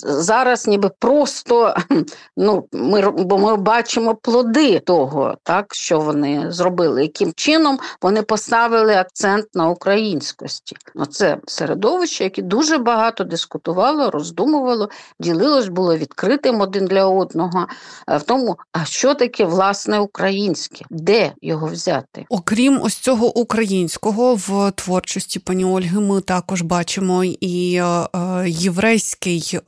зараз 0.03 0.67
ніби 0.67 0.91
просто 0.99 1.75
ну, 2.37 2.67
ми 2.71 3.11
бо 3.11 3.37
ми 3.37 3.55
бачимо 3.55 4.15
плоди 4.15 4.79
того, 4.79 5.35
так, 5.43 5.75
що 5.75 5.99
вони 5.99 6.51
зробили, 6.51 7.01
яким 7.01 7.33
чином 7.35 7.79
вони 8.01 8.21
поставили 8.21 8.95
акцент 8.95 9.45
на 9.53 9.69
українськості. 9.69 10.75
Це 11.11 11.37
середовище, 11.47 12.23
яке 12.23 12.41
дуже 12.41 12.77
багато 12.77 13.23
дискутувало, 13.23 14.11
роздумувало, 14.11 14.89
ділилось, 15.19 15.67
було 15.67 15.97
відкритим 15.97 16.61
один 16.61 16.85
для 16.85 17.05
одного, 17.05 17.67
е, 18.07 18.17
в 18.17 18.23
тому, 18.23 18.57
а 18.71 18.85
що 18.85 19.13
таке 19.13 19.45
власне 19.45 19.99
українське, 19.99 20.85
де 20.89 21.31
його 21.41 21.67
взяти. 21.67 22.25
Окрім 22.29 22.81
ось 22.83 22.95
цього 22.95 23.37
українського 23.37 24.35
в 24.35 24.71
творчості 24.71 25.39
пані 25.39 25.65
Ольги, 25.65 25.99
ми 25.99 26.21
також 26.21 26.50
бачимо 26.61 27.23
і 27.23 27.75
е 27.75 28.07
єврейський 28.47 29.51
е, 29.53 29.61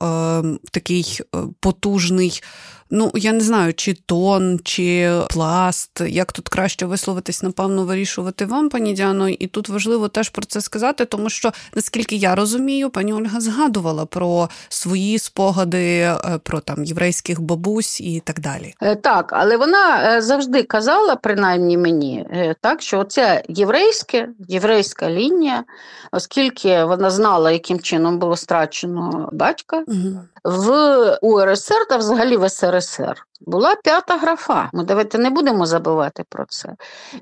такий 0.70 1.20
е, 1.20 1.38
потужний 1.60 2.42
ну 2.90 3.10
я 3.14 3.32
не 3.32 3.40
знаю, 3.40 3.74
чи 3.74 3.94
тон, 3.94 4.60
чи 4.64 5.12
пласт, 5.30 6.00
як 6.00 6.32
тут 6.32 6.48
краще 6.48 6.86
висловитись, 6.86 7.42
напевно, 7.42 7.84
вирішувати 7.84 8.46
вам, 8.46 8.68
пані 8.68 8.92
Діано. 8.92 9.28
І 9.28 9.46
тут 9.46 9.68
важливо 9.68 10.08
теж 10.08 10.28
про 10.28 10.44
це 10.44 10.60
сказати, 10.60 11.04
тому 11.04 11.30
що 11.30 11.52
наскільки 11.74 12.16
я 12.16 12.34
розумію, 12.34 12.90
пані 12.90 13.12
Ольга 13.12 13.40
згадувала 13.40 14.06
про 14.06 14.48
свої 14.68 15.18
спогади, 15.18 15.98
е, 15.98 16.38
про 16.42 16.60
там 16.60 16.84
єврейських 16.84 17.40
бабусь 17.40 18.00
і 18.00 18.20
так 18.20 18.40
далі. 18.40 18.74
Е, 18.82 18.96
так, 18.96 19.32
але 19.32 19.56
вона 19.56 20.16
е, 20.16 20.22
завжди 20.22 20.62
казала, 20.62 21.16
принаймні 21.16 21.78
мені, 21.78 22.26
так 22.60 22.82
що 22.82 23.04
це 23.04 23.42
єврейське, 23.48 24.28
єврейська 24.48 25.10
лінія, 25.10 25.64
оскільки 26.12 26.84
вона 26.84 27.10
знала, 27.10 27.50
яким 27.50 27.80
чином 27.80 28.18
було 28.18 28.36
страчено 28.36 29.28
батька 29.32 29.84
угу. 29.86 30.20
В 30.44 31.18
УРСР 31.22 31.86
та 31.88 31.96
взагалі 31.96 32.36
в 32.36 32.48
СРСР. 32.48 33.26
Була 33.46 33.76
п'ята 33.84 34.16
графа. 34.16 34.70
Ми 34.72 34.84
давайте 34.84 35.18
не 35.18 35.30
будемо 35.30 35.66
забувати 35.66 36.24
про 36.28 36.44
це. 36.48 36.68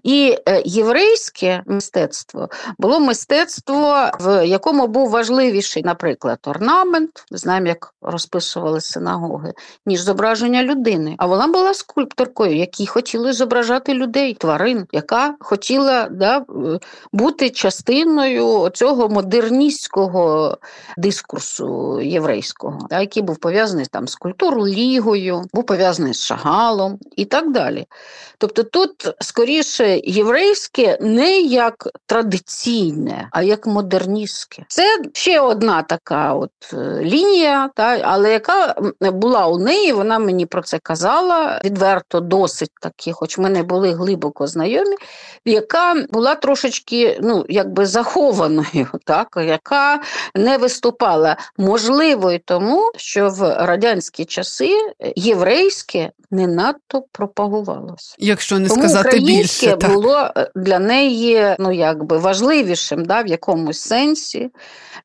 І 0.02 0.38
е, 0.48 0.62
єврейське 0.64 1.62
мистецтво 1.66 2.48
було 2.78 3.00
мистецтво, 3.00 4.10
в 4.20 4.46
якому 4.46 4.86
був 4.86 5.10
важливіший, 5.10 5.82
наприклад, 5.82 6.38
орнамент. 6.46 7.24
Знаємо, 7.30 7.66
як 7.66 7.94
розписували 8.02 8.80
синагоги, 8.80 9.52
ніж 9.86 10.00
зображення 10.00 10.62
людини. 10.62 11.14
А 11.18 11.26
вона 11.26 11.46
була 11.46 11.74
скульпторкою, 11.74 12.56
які 12.56 12.86
хотіли 12.86 13.32
зображати 13.32 13.94
людей, 13.94 14.34
тварин, 14.34 14.86
яка 14.92 15.34
хотіла 15.40 16.08
да, 16.10 16.44
бути 17.12 17.50
частиною 17.50 18.70
цього 18.74 19.08
модерністського 19.08 20.58
дискурсу 20.96 22.00
єврейського, 22.00 22.86
да, 22.90 23.00
який 23.00 23.22
був 23.22 23.36
пов'язаний 23.36 23.86
там 23.86 24.08
з 24.08 24.16
культурою 24.16 24.74
лігою, 24.74 25.44
був 25.52 25.66
пов'язаний 25.66 26.11
з 26.12 26.24
шагалом 26.24 26.98
і 27.16 27.24
так 27.24 27.52
далі. 27.52 27.86
Тобто 28.38 28.62
тут 28.62 29.14
скоріше 29.20 30.00
єврейське 30.04 30.98
не 31.00 31.40
як 31.40 31.88
традиційне, 32.06 33.28
а 33.32 33.42
як 33.42 33.66
модерністське. 33.66 34.64
Це 34.68 34.98
ще 35.12 35.40
одна 35.40 35.82
така 35.82 36.34
от 36.34 36.50
е, 36.72 37.00
лінія, 37.04 37.70
та, 37.74 37.98
але 38.04 38.32
яка 38.32 38.74
була 39.00 39.46
у 39.46 39.58
неї, 39.58 39.92
вона 39.92 40.18
мені 40.18 40.46
про 40.46 40.62
це 40.62 40.78
казала 40.78 41.60
відверто, 41.64 42.20
досить 42.20 42.70
таки, 42.80 43.12
хоч 43.12 43.38
ми 43.38 43.50
не 43.50 43.62
були 43.62 43.92
глибоко 43.92 44.46
знайомі, 44.46 44.96
яка 45.44 45.94
була 46.10 46.34
трошечки 46.34 47.18
ну, 47.22 47.44
якби 47.48 47.86
захованою, 47.86 48.88
так, 49.04 49.28
яка 49.46 50.00
не 50.34 50.58
виступала. 50.58 51.36
Можливо, 51.58 52.32
і 52.32 52.38
тому, 52.38 52.92
що 52.96 53.28
в 53.28 53.66
радянські 53.66 54.24
часи 54.24 54.76
єврейське 55.16 56.01
не 56.32 56.46
надто 56.46 57.04
пропагувалося. 57.12 58.16
Якщо 58.18 58.58
не 58.58 58.68
Тому 58.68 58.82
сказати 58.82 59.20
більше, 59.20 59.76
так. 59.76 59.92
було 59.92 60.16
е, 60.36 60.50
для 60.56 60.78
неї 60.78 61.56
ну 61.58 61.72
якби 61.72 62.18
важливішим, 62.18 63.04
да, 63.04 63.22
в 63.22 63.26
якомусь 63.26 63.80
сенсі, 63.80 64.50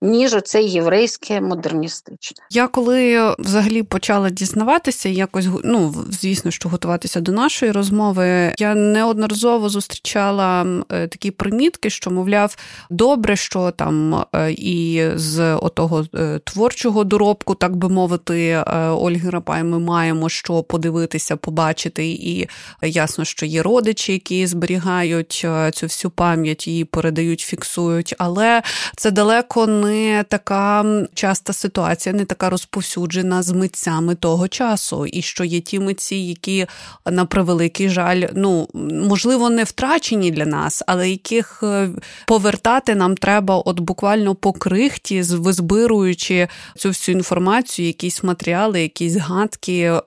ніж 0.01 0.33
оце 0.33 0.63
єврейське 0.63 1.41
модерністичне. 1.41 2.37
Я 2.49 2.67
коли 2.67 3.33
взагалі 3.39 3.83
почала 3.83 4.29
дізнаватися, 4.29 5.09
якось 5.09 5.47
ну 5.63 5.93
звісно, 6.11 6.51
що 6.51 6.69
готуватися 6.69 7.21
до 7.21 7.31
нашої 7.31 7.71
розмови, 7.71 8.53
я 8.57 8.75
неодноразово 8.75 9.69
зустрічала 9.69 10.65
е, 10.91 11.07
такі 11.07 11.31
примітки, 11.31 11.89
що 11.89 12.11
мовляв, 12.11 12.55
добре, 12.89 13.35
що 13.35 13.71
там 13.71 14.25
е, 14.35 14.51
і 14.51 15.03
з 15.15 15.55
отого 15.55 16.05
творчого 16.43 17.03
доробку, 17.03 17.55
так 17.55 17.75
би 17.75 17.89
мовити, 17.89 18.63
Ольги 18.91 19.29
Рапай, 19.29 19.63
ми 19.63 19.79
маємо 19.79 20.29
що 20.29 20.63
подивитися, 20.77 21.35
побачити, 21.35 22.07
і 22.07 22.47
ясно, 22.81 23.25
що 23.25 23.45
є 23.45 23.63
родичі, 23.63 24.13
які 24.13 24.47
зберігають 24.47 25.41
е, 25.45 25.71
цю 25.71 25.85
всю 25.85 26.11
пам'ять 26.11 26.67
і 26.67 26.85
передають, 26.85 27.39
фіксують, 27.39 28.15
але 28.17 28.61
це 28.97 29.11
далеко 29.11 29.67
не 29.67 30.25
така 30.29 30.85
часта 31.13 31.53
ситуація, 31.53 32.15
не 32.15 32.25
така 32.25 32.49
розповсюджена 32.49 33.43
з 33.43 33.51
митцями 33.51 34.15
того 34.15 34.47
часу. 34.47 35.05
І 35.05 35.21
що 35.21 35.43
є 35.43 35.59
ті 35.59 35.79
митці, 35.79 36.15
які 36.15 36.67
на 37.05 37.25
превеликий 37.25 37.89
жаль, 37.89 38.23
ну 38.33 38.67
можливо, 39.03 39.49
не 39.49 39.63
втрачені 39.63 40.31
для 40.31 40.45
нас, 40.45 40.83
але 40.87 41.09
яких 41.09 41.59
е, 41.63 41.89
повертати 42.27 42.95
нам 42.95 43.17
треба, 43.17 43.55
от 43.55 43.79
буквально 43.79 44.35
по 44.35 44.53
крихті, 44.53 45.21
визбируючи 45.21 46.47
цю 46.75 46.89
всю 46.89 47.17
інформацію, 47.17 47.87
якісь 47.87 48.23
матеріали, 48.23 48.81
якісь 48.81 49.15
гадки, 49.15 49.79
е, 49.81 50.01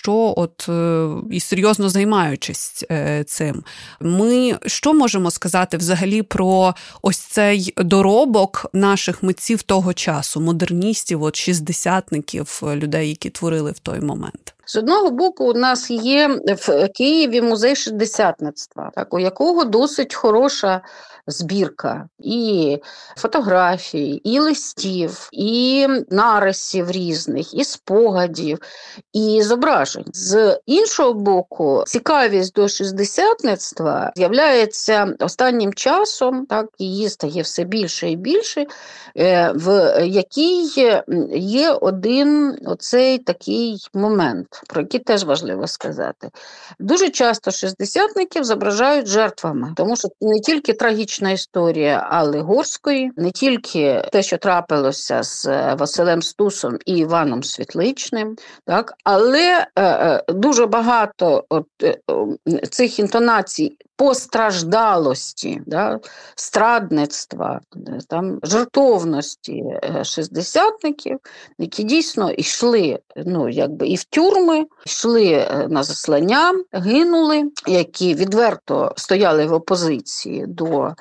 будь-що, 0.00 0.34
от 0.36 0.68
і 1.30 1.40
серйозно 1.40 1.88
займаючись 1.88 2.84
е, 2.90 3.24
цим. 3.24 3.64
Ми 4.00 4.58
що 4.66 4.94
можемо 4.94 5.30
сказати 5.30 5.76
взагалі 5.76 6.22
про 6.22 6.74
ось 7.02 7.18
цей 7.18 7.74
доробок 7.76 8.66
наших 8.72 9.22
митців 9.22 9.62
того 9.62 9.94
часу, 9.94 10.40
модерністів, 10.40 11.22
от 11.22 11.36
шістдесятників, 11.36 12.62
людей, 12.74 13.08
які 13.08 13.30
творили 13.30 13.72
в 13.72 13.78
той 13.78 14.00
момент? 14.00 14.54
З 14.66 14.76
одного 14.76 15.10
боку, 15.10 15.50
у 15.50 15.54
нас 15.54 15.90
є 15.90 16.28
в 16.46 16.88
Києві 16.88 17.42
музей 17.42 17.76
шістдесятництва, 17.76 18.90
так 18.94 19.14
у 19.14 19.18
якого 19.18 19.64
досить 19.64 20.14
хороша 20.14 20.80
збірка 21.30 22.08
і 22.18 22.78
фотографій, 23.16 24.10
і 24.24 24.38
листів, 24.38 25.28
і 25.32 25.86
нарисів 26.10 26.90
різних, 26.90 27.54
і 27.54 27.64
спогадів, 27.64 28.58
і 29.12 29.42
зображень. 29.42 30.04
З 30.12 30.60
іншого 30.66 31.14
боку, 31.14 31.84
цікавість 31.86 32.54
до 32.54 32.68
шістдесятництва 32.68 34.12
з'являється 34.16 35.14
останнім 35.18 35.74
часом, 35.74 36.46
так 36.46 36.66
її 36.78 37.08
стає 37.08 37.42
все 37.42 37.64
більше 37.64 38.10
і 38.10 38.16
більше, 38.16 38.66
е, 39.16 39.52
в 39.54 39.94
якій 40.06 40.70
є 41.34 41.70
один 41.70 42.58
оцей 42.66 43.18
такий 43.18 43.78
момент, 43.94 44.46
про 44.68 44.80
який 44.80 45.00
теж 45.00 45.24
важливо 45.24 45.66
сказати. 45.66 46.30
Дуже 46.78 47.10
часто 47.10 47.50
шістдесятників 47.50 48.44
зображають 48.44 49.06
жертвами, 49.06 49.72
тому 49.76 49.96
що 49.96 50.08
не 50.20 50.40
тільки 50.40 50.72
трагічні 50.72 51.19
трагічна 51.20 51.30
історія 51.30 52.06
Алли 52.10 52.40
Горської, 52.40 53.12
не 53.16 53.30
тільки 53.30 54.02
те, 54.12 54.22
що 54.22 54.38
трапилося 54.38 55.22
з 55.22 55.46
е, 55.46 55.74
Василем 55.78 56.22
Стусом 56.22 56.78
і 56.86 56.96
Іваном 56.96 57.42
Світличним, 57.42 58.36
так 58.64 58.94
але 59.04 59.66
е, 59.76 59.82
е, 59.82 60.22
дуже 60.28 60.66
багато 60.66 61.44
от, 61.48 61.66
е, 61.82 61.98
цих 62.70 62.98
інтонацій 62.98 63.76
постраждалості, 64.00 65.62
да, 65.66 66.00
страдництва, 66.34 67.60
там, 68.08 68.38
жертовності 68.42 69.52
е, 69.52 70.04
шістдесятників, 70.04 71.18
які 71.58 71.82
дійсно 71.82 72.32
йшли 72.32 72.98
ну, 73.16 73.48
якби 73.48 73.86
і 73.86 73.96
в 73.96 74.04
тюрми, 74.04 74.66
йшли 74.86 75.26
е, 75.32 75.66
на 75.70 75.82
заслання, 75.82 76.52
гинули, 76.72 77.50
які 77.66 78.14
відверто 78.14 78.92
стояли 78.96 79.46
в 79.46 79.52
опозиції 79.52 80.46
до 80.46 80.86
е, 80.86 80.94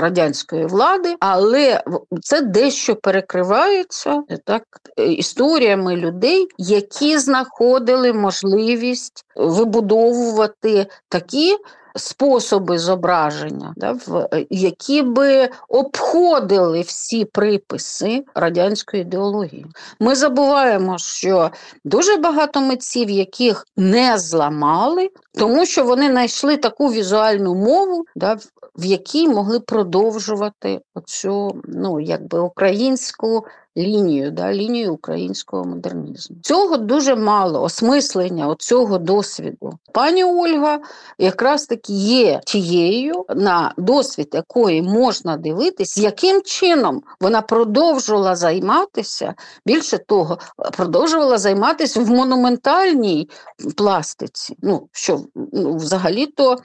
радянської 0.00 0.66
влади, 0.66 1.16
але 1.20 1.82
це 2.22 2.42
дещо 2.42 2.96
перекривається 2.96 4.22
так, 4.44 4.62
історіями 4.96 5.96
людей, 5.96 6.48
які 6.58 7.18
знаходили 7.18 8.12
можливість 8.12 9.24
вибудовувати 9.36 10.86
такі 11.08 11.56
способи 11.96 12.78
зображення, 12.78 13.74
да, 13.76 13.92
в, 13.92 14.28
які 14.50 15.02
би 15.02 15.48
обходили 15.68 16.80
всі 16.80 17.24
приписи 17.24 18.24
радянської 18.34 19.02
ідеології. 19.02 19.66
Ми 20.00 20.14
забуваємо, 20.14 20.98
що 20.98 21.50
дуже 21.84 22.16
багато 22.16 22.60
митців, 22.60 23.10
яких 23.10 23.66
не 23.76 24.18
зламали, 24.18 25.10
тому 25.32 25.66
що 25.66 25.84
вони 25.84 26.10
знайшли 26.10 26.56
таку 26.56 26.92
візуальну 26.92 27.54
мову, 27.54 28.04
да, 28.16 28.38
в 28.76 28.84
якій 28.84 29.28
могли 29.28 29.60
продовжувати 29.60 30.80
оцю 30.94 31.62
ну, 31.64 32.00
якби 32.00 32.40
українську 32.40 33.44
лінію, 33.76 34.30
да, 34.30 34.52
лінію 34.52 34.94
українського 34.94 35.64
модернізму. 35.64 36.36
Цього 36.42 36.76
дуже 36.76 37.16
мало 37.16 37.62
осмислення 37.62 38.56
цього 38.58 38.98
досвіду. 38.98 39.72
Пані 39.92 40.24
Ольга 40.24 40.78
якраз 41.18 41.66
таки 41.66 41.92
є 41.92 42.40
тією, 42.46 43.24
на 43.36 43.74
досвід 43.76 44.28
якої 44.32 44.82
можна 44.82 45.36
дивитись, 45.36 45.98
яким 45.98 46.42
чином 46.42 47.02
вона 47.20 47.42
продовжувала 47.42 48.36
займатися, 48.36 49.34
більше 49.66 49.98
того, 49.98 50.38
продовжувала 50.76 51.38
займатися 51.38 52.00
в 52.00 52.10
монументальній 52.10 53.28
пластиці. 53.76 54.56
Ну, 54.62 54.88
що 54.92 55.19
ну, 55.34 55.76
взагалі-то 55.76 56.58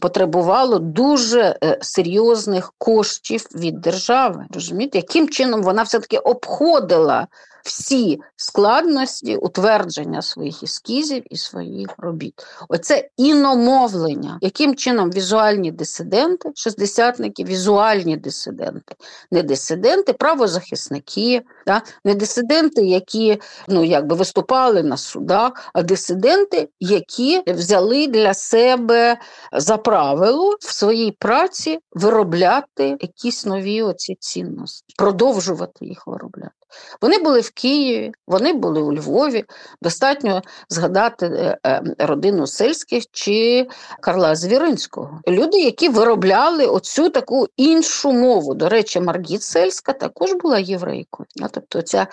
потребувало 0.00 0.78
дуже 0.78 1.58
е, 1.64 1.78
серйозних 1.82 2.72
коштів 2.78 3.46
від 3.54 3.80
держави. 3.80 4.46
Розумієте, 4.54 4.98
яким 4.98 5.28
чином 5.28 5.62
вона 5.62 5.82
все-таки 5.82 6.18
обходила 6.18 7.26
всі 7.68 8.20
складності 8.36 9.36
утвердження 9.36 10.22
своїх 10.22 10.62
ескізів 10.62 11.22
і 11.30 11.36
своїх 11.36 11.88
робіт. 11.98 12.46
Оце 12.68 13.08
іномовлення, 13.16 14.38
яким 14.40 14.74
чином 14.74 15.10
візуальні 15.10 15.72
дисиденти, 15.72 16.50
шестдесятники, 16.54 17.44
візуальні 17.44 18.16
дисиденти, 18.16 18.94
не 19.30 19.42
дисиденти, 19.42 20.12
правозахисники, 20.12 21.42
да? 21.66 21.82
не 22.04 22.14
дисиденти, 22.14 22.82
які 22.82 23.40
ну, 23.68 23.84
якби 23.84 24.16
виступали 24.16 24.82
на 24.82 24.96
судах, 24.96 25.70
а 25.72 25.82
дисиденти, 25.82 26.68
які 26.80 27.42
взяли 27.46 28.06
для 28.06 28.34
себе 28.34 29.16
за 29.52 29.76
правило 29.78 30.56
в 30.60 30.72
своїй 30.72 31.12
праці 31.12 31.78
виробляти 31.92 32.96
якісь 33.00 33.46
нові 33.46 33.82
оці 33.82 34.16
цінності, 34.20 34.94
продовжувати 34.98 35.86
їх 35.86 36.06
виробляти. 36.06 36.52
Вони 37.00 37.18
були 37.18 37.40
в 37.40 37.50
Києві, 37.50 38.12
вони 38.26 38.52
були 38.52 38.82
у 38.82 38.92
Львові. 38.92 39.44
Достатньо 39.82 40.42
згадати 40.68 41.26
е, 41.26 41.58
е, 41.66 41.82
родину 41.98 42.46
сельських 42.46 43.04
чи 43.12 43.68
Карла 44.00 44.36
Звіринського. 44.36 45.20
Люди, 45.28 45.58
які 45.58 45.88
виробляли 45.88 46.66
оцю 46.66 47.10
таку 47.10 47.46
іншу 47.56 48.12
мову. 48.12 48.54
До 48.54 48.68
речі, 48.68 49.00
Маргіт 49.00 49.42
Сельська 49.42 49.92
також 49.92 50.32
була 50.32 50.58
єврейкою. 50.58 51.26
Тобто, 51.52 51.82
ця 51.82 52.06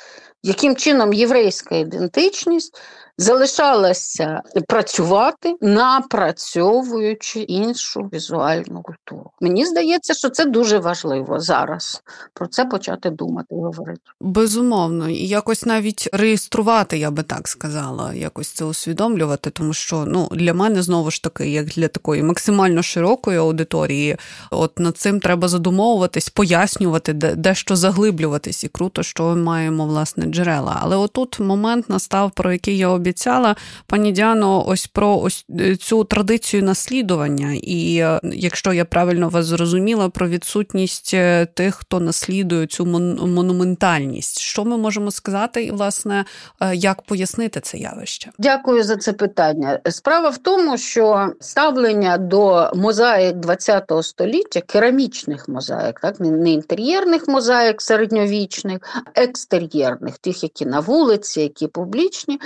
яким 0.43 0.75
чином 0.75 1.13
єврейська 1.13 1.75
ідентичність 1.75 2.77
залишалася 3.17 4.41
працювати, 4.67 5.55
напрацьовуючи 5.61 7.39
іншу 7.39 8.09
візуальну 8.13 8.81
культуру. 8.81 9.31
Мені 9.41 9.65
здається, 9.65 10.13
що 10.13 10.29
це 10.29 10.45
дуже 10.45 10.79
важливо 10.79 11.39
зараз 11.39 12.03
про 12.33 12.47
це 12.47 12.65
почати 12.65 13.09
думати 13.09 13.55
і 13.55 13.57
говорити. 13.57 14.01
Безумовно, 14.21 15.09
і 15.09 15.27
якось 15.27 15.65
навіть 15.65 16.09
реєструвати, 16.13 16.97
я 16.97 17.11
би 17.11 17.23
так 17.23 17.47
сказала, 17.47 18.13
якось 18.13 18.47
це 18.47 18.65
усвідомлювати, 18.65 19.49
тому 19.49 19.73
що 19.73 20.05
ну 20.07 20.27
для 20.31 20.53
мене 20.53 20.81
знову 20.81 21.11
ж 21.11 21.23
таки, 21.23 21.49
як 21.49 21.65
для 21.65 21.87
такої 21.87 22.23
максимально 22.23 22.83
широкої 22.83 23.37
аудиторії, 23.37 24.17
от 24.51 24.79
над 24.79 24.97
цим 24.97 25.19
треба 25.19 25.47
задумовуватись, 25.47 26.29
пояснювати, 26.29 27.13
де 27.13 27.35
дещо 27.35 27.75
заглиблюватись, 27.75 28.63
і 28.63 28.67
круто, 28.67 29.03
що 29.03 29.23
ми 29.23 29.35
маємо 29.35 29.85
власне 29.85 30.25
джерела. 30.25 30.79
Але 30.81 30.95
отут 30.95 31.39
момент 31.39 31.89
настав, 31.89 32.31
про 32.31 32.53
який 32.53 32.77
я 32.77 32.89
обіцяла, 33.05 33.55
пані 33.87 34.11
Діано, 34.11 34.67
ось 34.67 34.87
про 34.87 35.19
ось 35.19 35.45
е, 35.59 35.75
цю 35.75 36.03
традицію 36.03 36.63
наслідування. 36.63 37.59
І 37.63 37.97
е, 37.97 38.19
якщо 38.23 38.73
я 38.73 38.85
правильно 38.85 39.29
вас 39.29 39.45
зрозуміла, 39.45 40.09
про 40.09 40.27
відсутність 40.27 41.11
е, 41.13 41.45
тих, 41.45 41.75
хто 41.75 41.99
наслідує 41.99 42.67
цю 42.67 42.85
монументальність, 42.85 44.39
що 44.39 44.65
ми 44.65 44.77
можемо 44.77 45.11
сказати, 45.11 45.63
і 45.63 45.71
власне 45.71 46.25
як 46.73 47.01
пояснити 47.01 47.59
це 47.59 47.77
явище? 47.77 48.31
Дякую 48.39 48.83
за 48.83 48.97
це 48.97 49.13
питання. 49.13 49.79
Справа 49.89 50.29
в 50.29 50.37
тому, 50.37 50.77
що 50.77 51.29
ставлення 51.39 52.17
до 52.17 52.71
мозаїк 52.75 53.35
ХХ 53.45 54.03
століття, 54.03 54.61
керамічних 54.61 55.49
мозаїк, 55.49 55.99
так 55.99 56.19
не 56.19 56.51
інтер'єрних 56.51 57.27
мозаїк 57.27 57.81
середньовічних, 57.81 58.79
а 59.05 59.21
екстер'єрних, 59.21 60.17
тих, 60.17 60.43
які 60.43 60.65
на 60.65 60.79
вулиці, 60.79 61.41
які 61.41 61.67
публічні, 61.67 62.39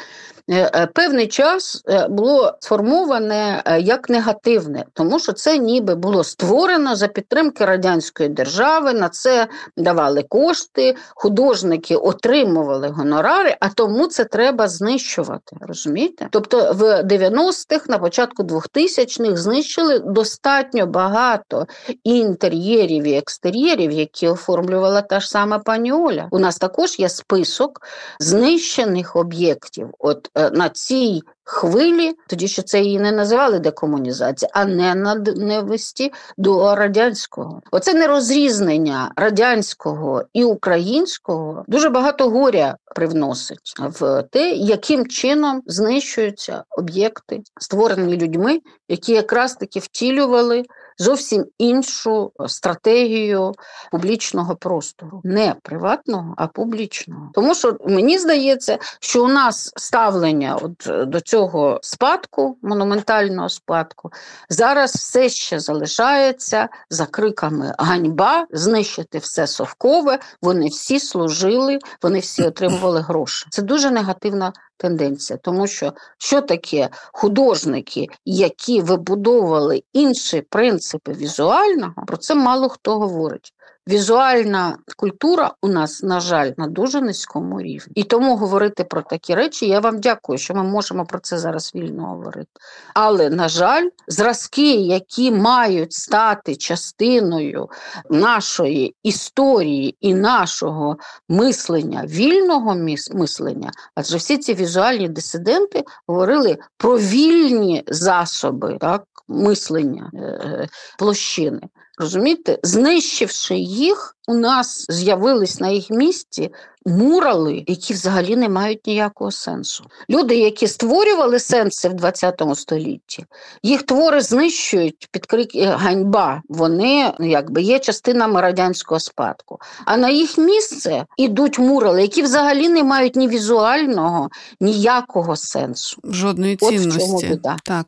певний 0.93 1.27
час 1.27 1.83
е, 1.89 2.07
було 2.07 2.53
сформоване 2.59 3.63
як 3.79 4.09
негативне, 4.09 4.85
тому 4.93 5.19
що 5.19 5.33
це 5.33 5.57
ніби 5.57 5.95
було 5.95 6.23
створено 6.23 6.95
за 6.95 7.07
підтримки 7.07 7.65
радянської 7.65 8.29
держави. 8.29 8.93
На 8.93 9.09
це 9.09 9.47
давали 9.77 10.23
кошти, 10.23 10.95
художники 11.15 11.95
отримували 11.95 12.88
гонорари, 12.88 13.55
а 13.59 13.69
тому 13.69 14.07
це 14.07 14.25
треба 14.25 14.67
знищувати. 14.67 15.55
Розумієте? 15.62 16.27
Тобто 16.31 16.73
в 16.73 17.03
90-х, 17.03 17.89
на 17.89 17.99
початку 17.99 18.43
2000-х 18.43 19.41
знищили 19.41 19.99
достатньо 19.99 20.85
багато 20.85 21.67
інтер'єрів 22.03 23.03
і 23.03 23.17
екстер'єрів, 23.17 23.91
які 23.91 24.27
оформлювала 24.27 25.01
та 25.01 25.19
ж 25.19 25.29
сама 25.29 25.59
пані 25.59 25.91
Оля. 25.91 26.27
У 26.31 26.39
нас 26.39 26.57
також 26.57 26.99
є 26.99 27.09
список 27.09 27.81
знищених 28.19 29.15
об'єктів. 29.15 29.89
От 29.99 30.29
Е, 30.38 30.38
на 30.54 30.69
цій 30.69 31.21
хвилі, 31.43 32.13
тоді 32.28 32.47
що 32.47 32.62
це 32.62 32.82
її 32.82 32.99
не 32.99 33.12
називали 33.12 33.60
декомунізація, 33.60 34.52
а 34.54 34.65
не 34.65 34.95
ненависті 34.95 36.12
до 36.38 36.75
радянського. 36.75 37.62
Оце 37.71 37.93
нерозрізнення 37.93 39.12
радянського 39.15 40.23
і 40.34 40.43
українського 40.43 41.63
дуже 41.67 41.89
багато 41.89 42.30
горя 42.30 42.78
привносить 42.95 43.73
в 43.80 44.23
те, 44.32 44.52
яким 44.52 45.08
чином 45.08 45.62
знищуються 45.65 46.63
об'єкти, 46.69 47.41
створені 47.60 48.17
людьми, 48.17 48.60
які 48.89 49.13
якраз 49.13 49.56
таки 49.56 49.80
втілювали 49.80 50.63
зовсім 50.99 51.45
іншу 51.57 52.31
стратегію 52.47 53.53
публічного 53.91 54.55
простору, 54.55 55.21
не 55.23 55.55
приватного, 55.63 56.33
а 56.38 56.47
публічного. 56.47 57.29
Тому 57.33 57.55
що 57.55 57.77
мені 57.85 58.19
здається, 58.19 58.77
що 58.99 59.23
у 59.23 59.27
нас 59.27 59.73
ставлення 59.75 60.55
от 60.62 61.09
до 61.09 61.21
цього 61.21 61.79
спадку, 61.81 62.57
монументального 62.62 63.49
спадку, 63.49 64.12
зараз 64.49 64.95
все 64.95 65.29
ще 65.29 65.59
залишається 65.59 66.69
за 66.89 67.05
криками 67.05 67.75
ганьба, 67.79 68.47
знищити 68.51 69.17
все 69.17 69.47
совкове. 69.47 70.19
Вони 70.41 70.67
всі 70.67 70.99
служили, 70.99 71.79
вони 72.01 72.19
всі 72.19 72.43
отримували 72.43 73.01
гроші. 73.01 73.47
Це 73.49 73.62
дуже 73.62 73.91
негативна 73.91 74.53
тенденція, 74.79 75.39
тому 75.43 75.67
що 75.67 75.93
що 76.17 76.41
таке 76.41 76.89
художники, 77.13 78.07
які 78.25 78.81
вибудовували 78.81 79.83
інші 79.93 80.41
принципи 80.41 81.13
візуального, 81.13 81.93
про 82.07 82.17
це 82.17 82.35
мало 82.35 82.69
хто 82.69 82.99
говорить. 82.99 83.53
Візуальна 83.89 84.78
культура 84.97 85.54
у 85.62 85.67
нас, 85.67 86.04
на 86.04 86.19
жаль, 86.19 86.52
на 86.58 86.67
дуже 86.67 87.02
низькому 87.02 87.62
рівні. 87.62 87.93
І 87.95 88.04
тому 88.04 88.36
говорити 88.36 88.84
про 88.84 89.02
такі 89.02 89.36
речі, 89.36 89.67
я 89.67 89.80
вам 89.80 89.99
дякую, 89.99 90.38
що 90.38 90.54
ми 90.54 90.63
можемо 90.63 91.06
про 91.06 91.19
це 91.19 91.38
зараз 91.38 91.71
вільно 91.75 92.06
говорити. 92.06 92.49
Але, 92.93 93.30
на 93.30 93.49
жаль, 93.49 93.89
зразки, 94.08 94.71
які 94.75 95.32
мають 95.32 95.93
стати 95.93 96.56
частиною 96.56 97.69
нашої 98.10 98.95
історії 99.04 99.97
і 99.99 100.13
нашого 100.13 100.97
мислення, 101.30 102.04
вільного 102.06 102.75
мислення, 103.13 103.71
адже 103.95 104.17
всі 104.17 104.38
ці 104.38 104.54
візуальні 104.54 105.10
дисиденти 105.10 105.84
говорили 106.08 106.58
про 106.78 106.97
вільні 106.97 107.84
засоби 107.88 108.78
так, 108.82 109.04
мислення 109.28 110.12
е, 110.13 110.19
е, 110.19 110.67
площини. 110.97 111.62
Розумієте, 111.99 112.59
знищивши 112.63 113.55
їх, 113.55 114.15
у 114.27 114.33
нас 114.33 114.85
з'явились 114.89 115.59
на 115.59 115.69
їх 115.69 115.89
місці 115.89 116.51
мурали, 116.85 117.63
які 117.67 117.93
взагалі 117.93 118.35
не 118.35 118.49
мають 118.49 118.88
ніякого 118.88 119.31
сенсу. 119.31 119.83
Люди, 120.09 120.35
які 120.35 120.67
створювали 120.67 121.39
сенси 121.39 121.89
в 121.89 121.93
20 121.93 122.41
столітті, 122.55 123.25
їх 123.63 123.83
твори 123.83 124.21
знищують 124.21 125.07
під 125.12 125.25
крик 125.25 125.49
ганьба. 125.55 126.41
Вони 126.49 127.13
ну, 127.19 127.29
якби 127.29 127.62
є 127.62 127.79
частинами 127.79 128.41
радянського 128.41 128.99
спадку. 128.99 129.59
А 129.85 129.97
на 129.97 130.09
їх 130.09 130.38
місце 130.38 131.05
ідуть 131.17 131.59
мурали, 131.59 132.01
які 132.01 132.21
взагалі 132.21 132.69
не 132.69 132.83
мають 132.83 133.15
ні 133.15 133.27
візуального, 133.27 134.29
ніякого 134.59 135.35
сенсу. 135.35 136.01
Жодної 136.03 136.57
От 136.62 136.69
цінності. 136.69 136.99
В 136.99 137.01
чому 137.01 137.19
біда. 137.19 137.57
Так. 137.63 137.85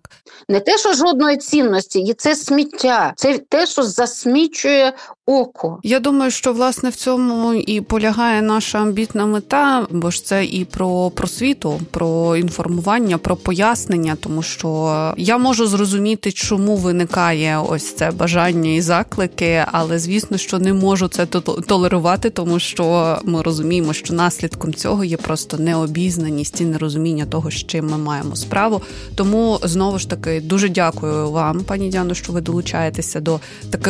Не 0.50 0.60
те, 0.60 0.78
що 0.78 0.94
жодної 0.94 1.38
цінності, 1.38 2.00
і 2.00 2.14
це 2.14 2.36
сміття, 2.36 3.14
це 3.16 3.38
те, 3.38 3.66
що 3.66 3.84
засмічує 4.02 4.94
око. 5.26 5.80
Я 5.84 6.00
думаю, 6.00 6.32
що 6.32 6.54
власне 6.54 6.90
в 6.90 6.96
цьому 6.96 7.54
і 7.54 7.82
полягає 7.82 8.42
наша 8.42 8.80
амбітна 8.80 9.26
мета, 9.26 9.88
бо 9.92 10.12
ж 10.12 10.26
це 10.26 10.46
і 10.46 10.66
про 10.66 11.10
просвіту, 11.10 11.82
про 11.92 12.38
інформування, 12.38 13.18
про 13.18 13.36
пояснення, 13.36 14.18
тому 14.20 14.42
що 14.44 15.14
я 15.18 15.38
можу 15.38 15.68
зрозуміти, 15.68 16.32
чому 16.32 16.76
виникає 16.76 17.60
ось 17.70 17.96
це 17.96 18.12
бажання 18.12 18.72
і 18.72 18.82
заклики, 18.82 19.66
але 19.72 20.00
звісно, 20.00 20.38
що 20.38 20.60
не 20.60 20.74
можу 20.74 21.08
це 21.08 21.26
толерувати, 21.68 22.30
тому 22.30 22.60
що 22.60 23.18
ми 23.24 23.42
розуміємо, 23.42 23.94
що 23.94 24.14
наслідком 24.14 24.74
цього 24.74 25.04
є 25.04 25.18
просто 25.18 25.58
необізнаність 25.58 26.62
і 26.62 26.66
нерозуміння 26.66 27.26
того, 27.26 27.52
з 27.52 27.56
чим 27.56 27.88
ми 27.88 27.98
маємо 27.98 28.36
справу. 28.36 28.82
Тому 29.16 29.60
знову 29.64 30.00
ж 30.00 30.10
таки 30.10 30.42
дуже 30.42 30.70
дякую 30.70 31.32
вам, 31.32 31.60
пані 31.60 31.90
Діано, 31.90 32.14
що 32.14 32.34
ви 32.34 32.42
долучаєтеся 32.42 33.20
до 33.20 33.40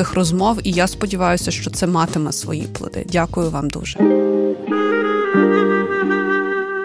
таких 0.01 0.15
розмов, 0.15 0.59
і 0.63 0.71
я 0.71 0.87
сподіваюся, 0.87 1.51
що 1.51 1.69
це 1.69 1.87
матиме 1.87 2.31
свої 2.31 2.61
плоди. 2.61 3.05
Дякую 3.11 3.49
вам 3.49 3.69
дуже. 3.69 3.97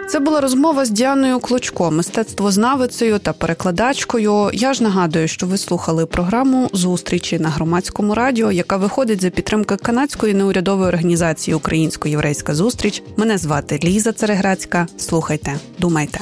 Це 0.09 0.21
була 0.21 0.41
розмова 0.41 0.85
з 0.85 0.91
Діаною 0.91 1.39
Клочко, 1.39 1.91
мистецтвознавицею 1.91 3.19
та 3.19 3.33
перекладачкою. 3.33 4.51
Я 4.53 4.75
ж 4.75 4.83
нагадую, 4.83 5.29
що 5.29 5.47
ви 5.47 5.59
слухали 5.59 6.07
програму 6.07 6.71
зустрічі 6.73 7.39
на 7.39 7.49
громадському 7.49 8.15
радіо, 8.15 8.53
яка 8.53 8.77
виходить 8.77 9.21
за 9.21 9.31
підтримки 9.31 9.77
канадської 9.77 10.35
неурядової 10.35 10.89
організації 10.89 11.55
Українсько-єврейська 11.55 12.55
зустріч. 12.55 13.03
Мене 13.17 13.39
звати 13.39 13.81
Ліза 13.85 14.13
Цереграцька. 14.13 14.87
Слухайте, 14.97 15.55
думайте. 15.79 16.21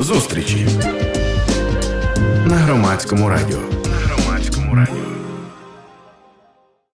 Зустрічі 0.00 0.66
на 2.46 2.56
громадському 2.56 3.28
радіо. 3.28 3.58
На 3.84 3.96
громадському 3.96 4.74
радіо. 4.74 5.05